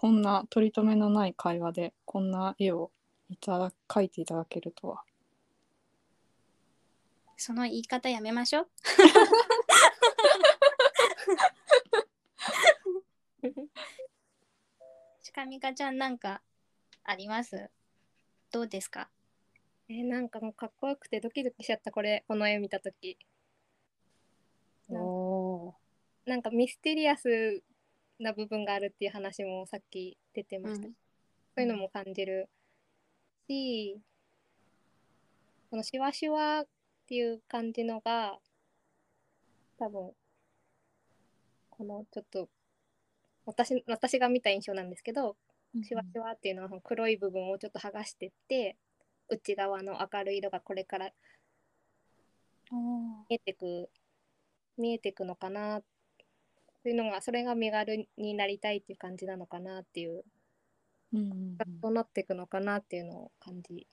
[0.00, 2.92] こんな取り留めのない会話でこんな絵を
[3.30, 5.02] いただ描いていただけるとは。
[7.36, 8.68] その言い方やめましょう。
[15.20, 16.42] しかみかちゃんなんか
[17.02, 17.68] あります？
[18.52, 19.08] どうですか？
[19.88, 23.18] えーなんかもうかっこよくてドキドキしちゃったこれこの絵見た時
[24.90, 25.74] お
[26.24, 27.64] なんかミステリアス
[28.18, 30.92] な部分があるっていう話もさっき出てました、うん。
[30.92, 30.98] そ
[31.58, 32.48] ういうのも感じる
[33.48, 34.00] し
[35.70, 36.66] このシワシワっ
[37.06, 38.38] ていう感じのが
[39.78, 40.12] 多分
[41.70, 42.48] このちょっと
[43.46, 45.36] 私私が見た印象なんですけど
[45.82, 48.76] シワシワっていうのは黒い部分をちょっと剥がしてって
[49.28, 51.10] 内側の明るい色がこれから
[52.70, 53.90] 見えてく
[54.76, 55.82] 見えてくのかなっ
[56.82, 60.24] ていうのがそれが身軽になりたいっていう感じなのかなっていう。
[61.12, 61.56] うんうんうん。
[61.80, 63.86] どうなっていくのかなっていうのを感じ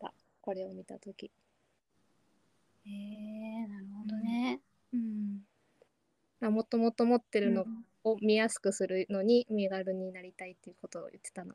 [0.00, 0.12] た。
[0.40, 1.30] これを見た時。
[2.86, 4.60] えー、なるほどね。
[4.92, 5.40] うん。
[6.40, 7.64] あもっともっと持ってるの
[8.04, 11.54] を見やすくするのに身軽になりたいっていうことを言ってたの。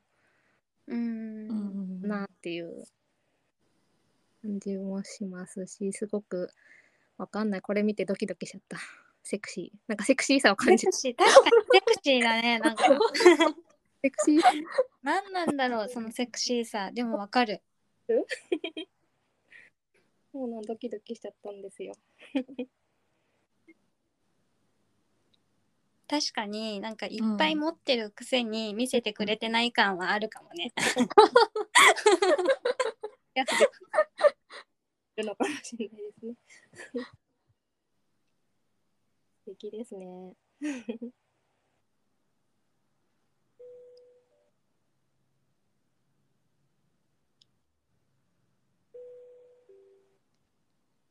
[0.88, 0.98] うん。
[0.98, 2.08] うんうん。
[2.08, 2.86] なっていう
[4.42, 6.50] 感じもしますしすごく
[7.18, 7.62] わかんない。
[7.62, 8.78] これ見てドキドキしちゃった
[9.24, 9.78] セクシー。
[9.88, 10.92] なんかセクシーさを感じる。
[10.92, 12.60] セクシー、確かにセクシーだね。
[12.60, 12.84] なんか、
[14.02, 14.42] セクシー。
[15.02, 16.92] 何なんだろう、そのセクシーさ。
[16.92, 17.62] でもわかる。
[20.34, 21.94] もうなドキドキしちゃったんですよ。
[26.08, 30.72] 確かになんかいっぱい持ってるくせに見せてくれてない感はあるかもね。
[33.34, 33.68] やつで
[35.18, 36.36] るのかもしれないですね
[39.46, 40.34] 素敵ですね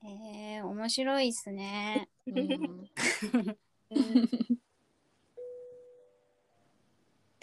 [0.05, 2.09] えー、面白いっすね。
[2.27, 2.91] うん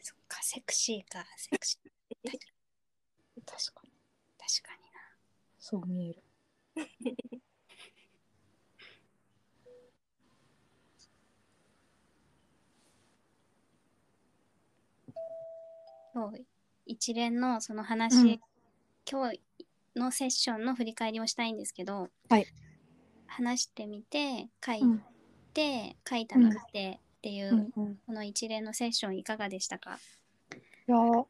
[0.02, 2.32] そっか、セクシーか、セクシー。
[3.46, 3.92] 確かに
[4.38, 5.00] 確かにな。
[5.60, 6.24] そう見える。
[16.14, 16.45] 今日
[16.86, 18.39] 一連のその話、うん。
[19.10, 19.39] 今日
[19.95, 22.45] のセッションの振り返りをしたいんですけど、はい。
[23.28, 25.03] 話してみて書いうん。
[25.53, 27.84] て、書いたの見てっていう、うん。
[27.86, 27.95] うん。
[28.05, 29.99] この一連のセッションいかがでしたか？
[30.88, 31.26] いやー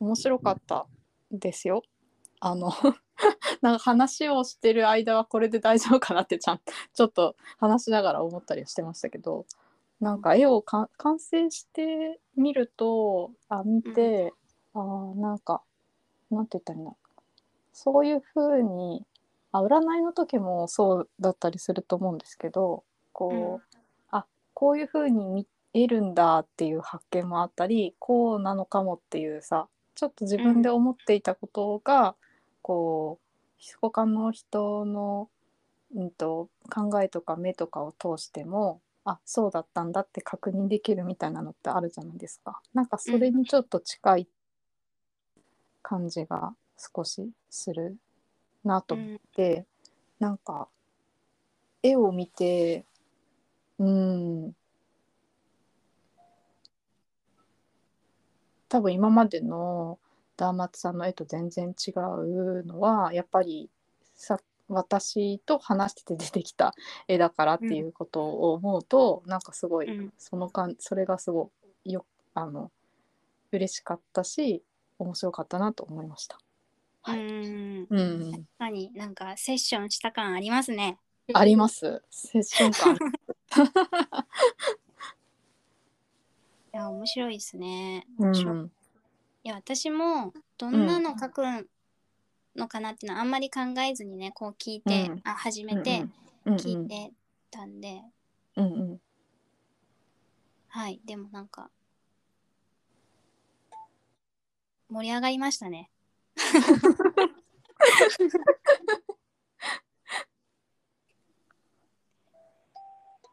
[0.00, 0.86] 面白かった
[1.30, 1.82] ですよ。
[2.40, 2.70] あの
[3.62, 6.60] なんか話をしてる間はこれで大丈夫かなってちゃん
[6.94, 9.44] ちょっと話しながら思ったりしてましたけど
[10.00, 14.32] なんか絵をか完成してみるとあ見て、
[14.74, 15.62] あーなんか
[16.30, 16.92] なんて言ったらいいんだ。
[17.72, 19.04] そういう風に
[19.52, 23.76] あ占いの時もそうだったりすると思うんですけどこう、
[24.10, 32.14] あこういう風に見えるんだっていう発見もあったりこうなのかもっていうさちょっと自分で思っていたことが、
[32.62, 35.28] こう他の人の、
[35.96, 38.80] うん、と考えとか目とかを通しても
[39.10, 42.60] あそうだったんだって確認できるみたいなのってあるじゃないですか。
[42.74, 44.28] なんかそれにちょっと近い
[45.80, 47.96] 感じが少しする
[48.64, 49.64] なと思って、
[50.18, 50.68] なんか
[51.82, 52.84] 絵を見て
[53.78, 54.52] うん
[58.68, 59.98] 多分今までの
[60.36, 63.70] ダーマツさんの絵と全然違うのはやっぱり
[64.14, 64.38] さ
[64.68, 66.74] 私と話してて出てきた
[67.06, 70.12] 絵だからっていうことを思うと、なんかすごい、うん。
[70.18, 71.50] そのかんそれがすご
[71.84, 72.04] いよ
[72.34, 72.70] あの
[73.52, 74.62] 嬉しかったし
[74.98, 76.38] 面白かったなと思いました。
[77.02, 77.20] はい。
[77.20, 77.86] うん。
[77.88, 78.32] うん。
[78.32, 80.98] 確かになんかセッションした感ありますね。
[81.32, 82.02] あります。
[82.10, 82.96] セッション感。
[86.74, 88.06] いや面白いですね。
[88.18, 88.34] うん。
[88.34, 89.48] い。
[89.48, 91.68] や私もどんなの書く
[92.58, 95.20] のかなっていうのはあんまり考えずにねこう聞いて、うん。
[95.24, 96.04] あ始めて
[96.44, 97.12] うん聞いて
[97.50, 98.02] たんで、
[98.56, 99.00] うんうん。
[100.68, 101.00] はい。
[101.04, 101.70] でもなんか
[104.90, 105.90] 盛り上がりましたね。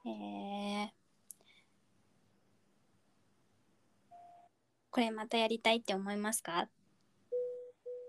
[0.07, 0.89] えー、
[4.91, 6.67] これまたやりたいって思いますか？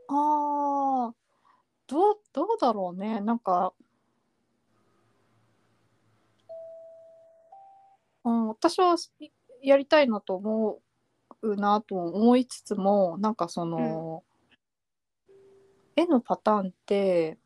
[0.08, 1.14] ああ、
[1.86, 3.20] どう、どうだろうね。
[3.20, 3.72] なんか、
[8.24, 9.10] うん、私はし
[9.62, 10.80] やりたいなと思
[11.42, 14.24] うなと思いつつも、なんかその、
[15.96, 17.38] 絵のパターンって、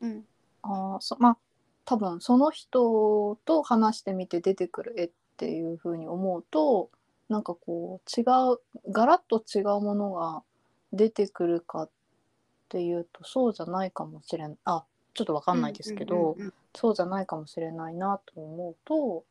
[0.00, 0.24] うん。
[0.62, 1.38] あーそまあ
[1.84, 6.90] 多分その人と話してみて出てくる絵っていうふうに思うと
[7.28, 10.42] なんかこう違うガラッと違うものが
[10.92, 11.90] 出てくるかっ
[12.70, 16.36] ていうとそうじゃないかもしれないあちょっとわかんないですけど、
[16.74, 19.24] そうじゃないかもしれないなと思うと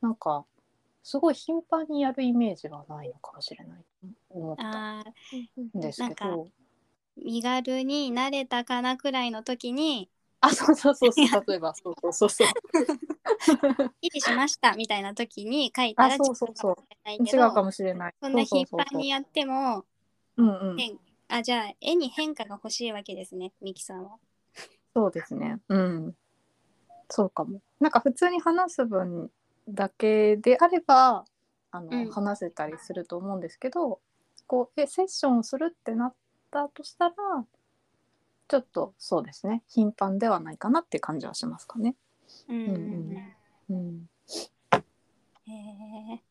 [0.00, 0.44] なんか
[1.04, 6.48] すごい頻繁にやるイメージはないのかもしれないと思ったんですけど。
[7.16, 10.08] 身軽になれたかなくらいの時に
[10.40, 12.48] あそうそうそうそう例えばそうそうそうそう
[14.00, 16.74] 「いいしました」みたいな時に書いたらあそうそうそう。
[16.74, 18.14] 違うかもしれないけど違うかもしれない。
[18.22, 19.84] そんな頻そうそうそう繁にやっても
[20.36, 20.96] うんうん、変
[21.28, 24.18] あじゃあ絵に変化が欲しいわけですねミキさんは。
[24.94, 25.58] そうですね。
[25.68, 26.14] うん。
[27.08, 27.60] そうかも。
[27.80, 29.30] なんか普通に話す分
[29.68, 31.24] だけであれば、
[31.70, 34.00] あの、うん話せたりすると思うんですけど、
[34.46, 36.14] こうえセッションをするってなっ
[36.50, 37.14] たとしたら、
[38.48, 39.62] ちょっとそうですね。
[39.68, 41.94] 頻繁ではないかなって感じはしますかね。
[42.48, 43.26] うんうん
[43.68, 44.08] うんうん。
[45.46, 45.52] へ
[46.14, 46.27] え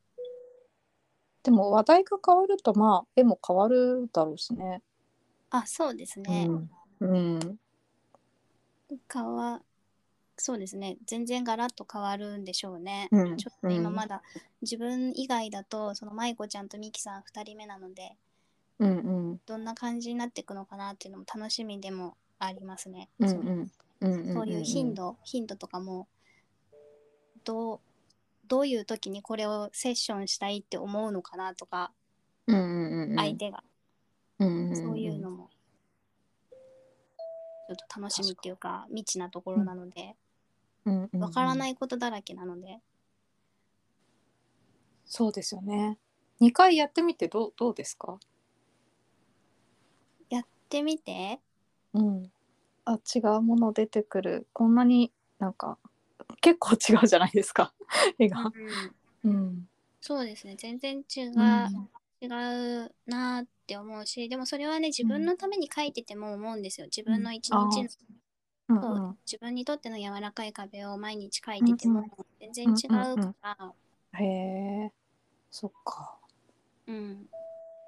[1.48, 4.82] でも話題が変わるとまあ絵も変わるだろうしね。
[5.50, 6.46] あそうですね。
[7.00, 7.10] うん。
[7.10, 7.58] うん。
[9.08, 9.62] 顔は
[10.36, 13.08] そうですね全然ガラッと変わるんでしょうね。
[13.12, 14.22] うんちょっと今まだ
[14.62, 18.18] 自分以外だとその舞子ちゃんとミキさん2人目なので
[18.80, 18.94] うんう
[19.36, 23.08] んどんな感じになっていくのかなっていうのも楽しみでもありますね。
[23.20, 23.72] うんうそのん
[24.02, 26.10] うんうんそういう頻度、頻度とかも
[27.46, 27.80] どう
[28.48, 31.92] どういう時にこれをセッションしたいって思うのかなとか、
[32.48, 33.64] うんうんうん相手が、
[34.40, 35.50] うんんんそういうのも
[37.68, 40.16] ちょっと楽しみっていうか未知なところなので
[41.14, 42.80] わからないいことだらけなので、
[45.06, 45.98] そうですよね。
[46.40, 48.18] 2回やってみてどうどうですか？
[50.30, 51.40] やってみて。
[51.94, 52.32] うん。
[52.86, 54.48] あ違うもの出てくる。
[54.54, 55.78] こんなになんか
[56.42, 57.74] 結構違うじゃないですか。
[58.20, 58.52] 絵が。
[59.24, 59.68] うん
[60.00, 60.56] そうですね。
[60.58, 61.90] 全然違う、うん。
[62.22, 62.28] 違
[62.86, 66.88] うなって思うしでもそれはね自分のために書いてても思うんですよ。
[66.88, 67.90] 自分の一日の、
[68.70, 69.08] うん。
[69.08, 72.06] うん自分にとっての柔らかい壁を毎日書いてても
[72.40, 73.74] 全然違うから、
[74.20, 74.92] へえ。
[75.52, 76.18] そっか。
[76.88, 77.30] うん。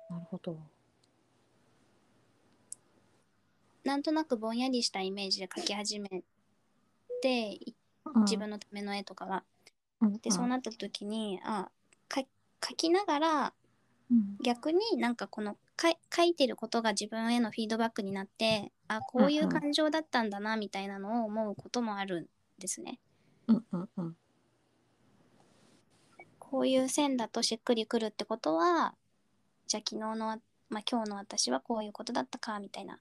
[0.09, 0.57] なるほど。
[3.83, 6.23] なんとなくぼんやりしたイメージで書き始め
[7.21, 7.75] てい
[8.17, 9.43] 自分のための絵とかは。
[10.21, 11.69] でそうなった時にあ
[12.07, 12.21] か
[12.65, 13.53] 書きながら
[14.11, 14.37] うん。
[14.43, 22.27] 逆になんかこのか書いてることが自分へのフィードバックになってあこういう感情だったんだなみたいなのを思うこともあるん
[22.57, 22.99] ですね。
[23.47, 24.17] うんうんうん。
[26.39, 28.95] こういう線だとしっくりくるってことは
[29.67, 30.39] じゃあ昨日の、まあ、
[30.89, 32.99] 今日の私はこういうことだったかみたいな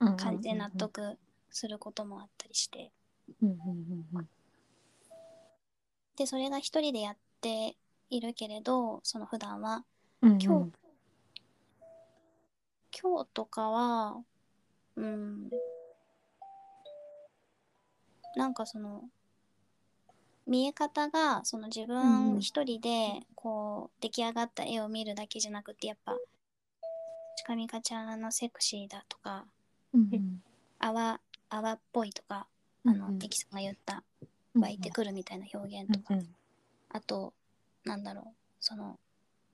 [0.00, 0.16] うん。
[0.16, 1.18] 感じで納得
[1.50, 2.92] することもあったりして。
[3.40, 4.28] うんうんうんうん
[6.20, 7.78] でそれが一人でやって
[8.10, 9.86] いるけれどその普段は。
[10.20, 10.38] うんうん。
[10.38, 10.72] 今日
[13.00, 14.18] 今日とかは
[14.96, 15.48] うん。
[18.36, 19.04] なんかその
[20.46, 26.18] 見え方がその自うん分一人でこう出来上がった絵を見るだけじゃなくてやっぱ
[27.38, 29.46] 近見かちゃんのセクシーだとか
[29.94, 30.42] うんうん。
[30.80, 31.18] 泡
[31.48, 32.46] 泡っぽいとか
[32.84, 33.18] あのうんうん。
[33.18, 34.04] ミキさんが言った。
[34.20, 36.14] うん湧いてくるみたいな表現とか。
[36.14, 36.34] うんうん。
[36.90, 37.32] あと
[37.84, 38.24] なんだろう
[38.60, 38.98] その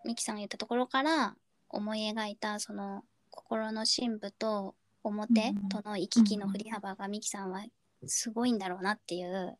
[0.04, 1.36] ミキさんが言ったところから
[1.68, 4.74] 思い描いたその心の深部と
[5.04, 7.64] 表との行き来の振り幅がミキさんは
[8.06, 9.56] すごいんだろうなっていう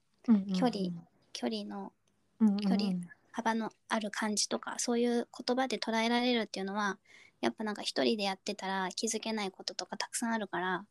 [0.55, 0.91] 距離
[1.33, 1.93] 距離の
[2.41, 2.95] 距離
[3.33, 6.99] 幅のある感じとかそういう言葉で捉えられるっていうのは
[7.41, 10.85] やっぱなんか一人でやってたら気づけないこととかたくさんあるから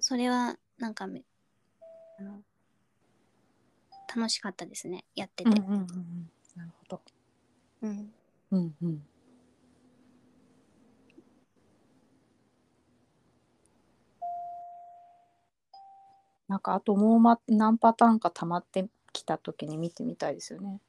[0.00, 1.22] それはなんかめ
[2.20, 2.42] あの
[4.14, 5.50] 楽しかったですねやってて。
[5.50, 7.00] うんうんうんうんなるほど。
[7.82, 8.12] うん
[8.50, 9.02] うんうん。
[16.48, 20.80] なんかあともうま何パターンか溜まってきた時に見てみたいですよね。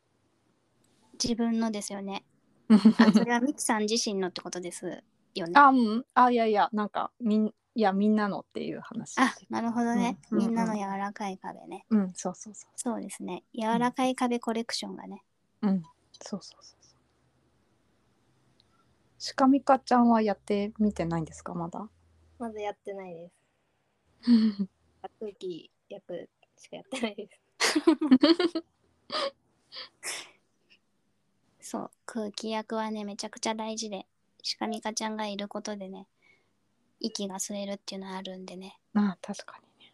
[1.21, 2.23] 自分のですよね。
[2.69, 5.03] あそれはミキさん自身のってことです
[5.35, 5.53] よね。
[5.55, 11.85] あ、うん、あいやいやなんかみんいやみんなのっていう話であなるほどね、うんうんみんなの柔らかい壁ね。
[11.89, 13.45] うんそうそうそうそうですね。
[13.57, 15.23] 柔らかい壁コレクションがね。
[15.61, 15.81] うん
[16.21, 16.99] そうそうそうそう。
[19.17, 21.87] しかみかちゃんはやってみてないんですかまだ？
[22.37, 24.67] まだやってないです。
[25.21, 27.39] 空気役しかやってないです。
[31.71, 34.05] そう空気役はねめちゃくちゃ大事で
[34.43, 36.07] しかみかちゃんがいることでね
[36.99, 38.79] 息が吸えるっていうのはあるんでね。
[38.93, 39.93] あ確かにね。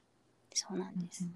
[0.53, 1.33] そうなんです、うん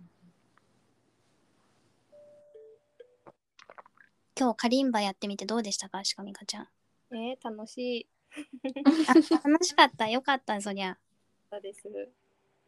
[4.41, 6.68] 今日カリンバやってみてどうでしたかしかみかちゃん。
[7.12, 10.08] えー、楽しあ楽しかった。
[10.08, 10.94] よかったそりゃ。
[10.94, 11.82] かったです。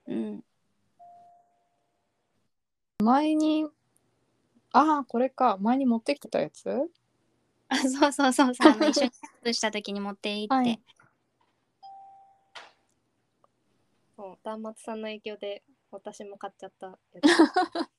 [0.06, 0.44] うん。
[3.02, 3.68] 前に
[4.74, 5.56] ああこれか。
[5.62, 6.70] 前に持ってきてたやつ？
[7.70, 8.54] あそうそうそう。
[8.54, 9.12] そう一緒にキャン
[9.42, 10.82] プした時に持って行って、はい
[14.32, 17.22] そう、断末さんの影響で私も買っちゃったやつ。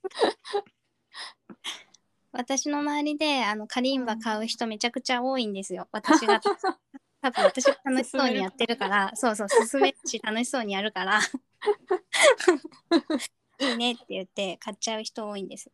[2.33, 5.87] 私の周りであのカリンバ買う人めちゃくちゃ多いんですよ。
[5.93, 6.41] 私が
[7.21, 11.21] 多分私が楽しそうにやってるからそうそう進めるし楽しそうにやるから
[13.61, 15.71] いいねって言って買っちゃう人多いんです。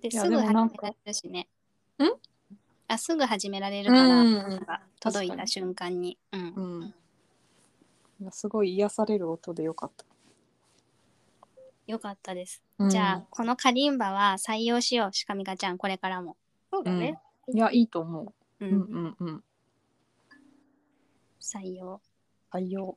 [0.00, 1.48] ですぐ始められるしね。
[1.98, 2.04] ん？
[2.86, 6.16] あすぐ始められるから、うんなんか届いた瞬間に。
[6.32, 6.94] うんうん
[8.30, 10.04] すごい癒される音でよかった。
[11.86, 12.62] よかったです。
[12.78, 16.36] うんじゃあこのカリンバは採用しようしかみかちゃんこれからも。
[16.70, 17.18] そうだね。
[17.52, 18.24] いやいいと思う
[18.60, 18.66] う。
[18.66, 19.44] うんうんうん。
[21.40, 22.00] 採用。
[22.52, 22.96] 採用。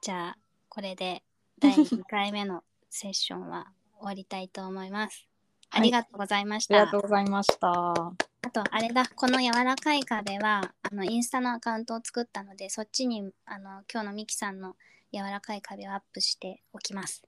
[0.00, 0.38] じゃあ
[0.70, 1.22] これで
[1.58, 3.66] 第2回目のセッションは
[3.98, 5.26] 終わりたいと思います。
[5.70, 6.76] はいありがとうございました。
[6.76, 8.27] ありがとうございました。
[8.48, 14.74] あとあれだこの柔らかい壁はあのインスタのアカウントを作ったのでそっちにあの今日のミキさんの
[15.12, 17.22] 柔らかい壁をアップしておきます。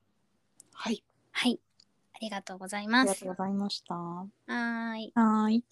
[0.72, 1.04] はい。
[1.32, 1.60] はい。
[2.14, 3.28] ありがとうございあますりがとう。
[3.28, 3.94] ございました。
[3.94, 5.12] はい。
[5.14, 5.64] ーい。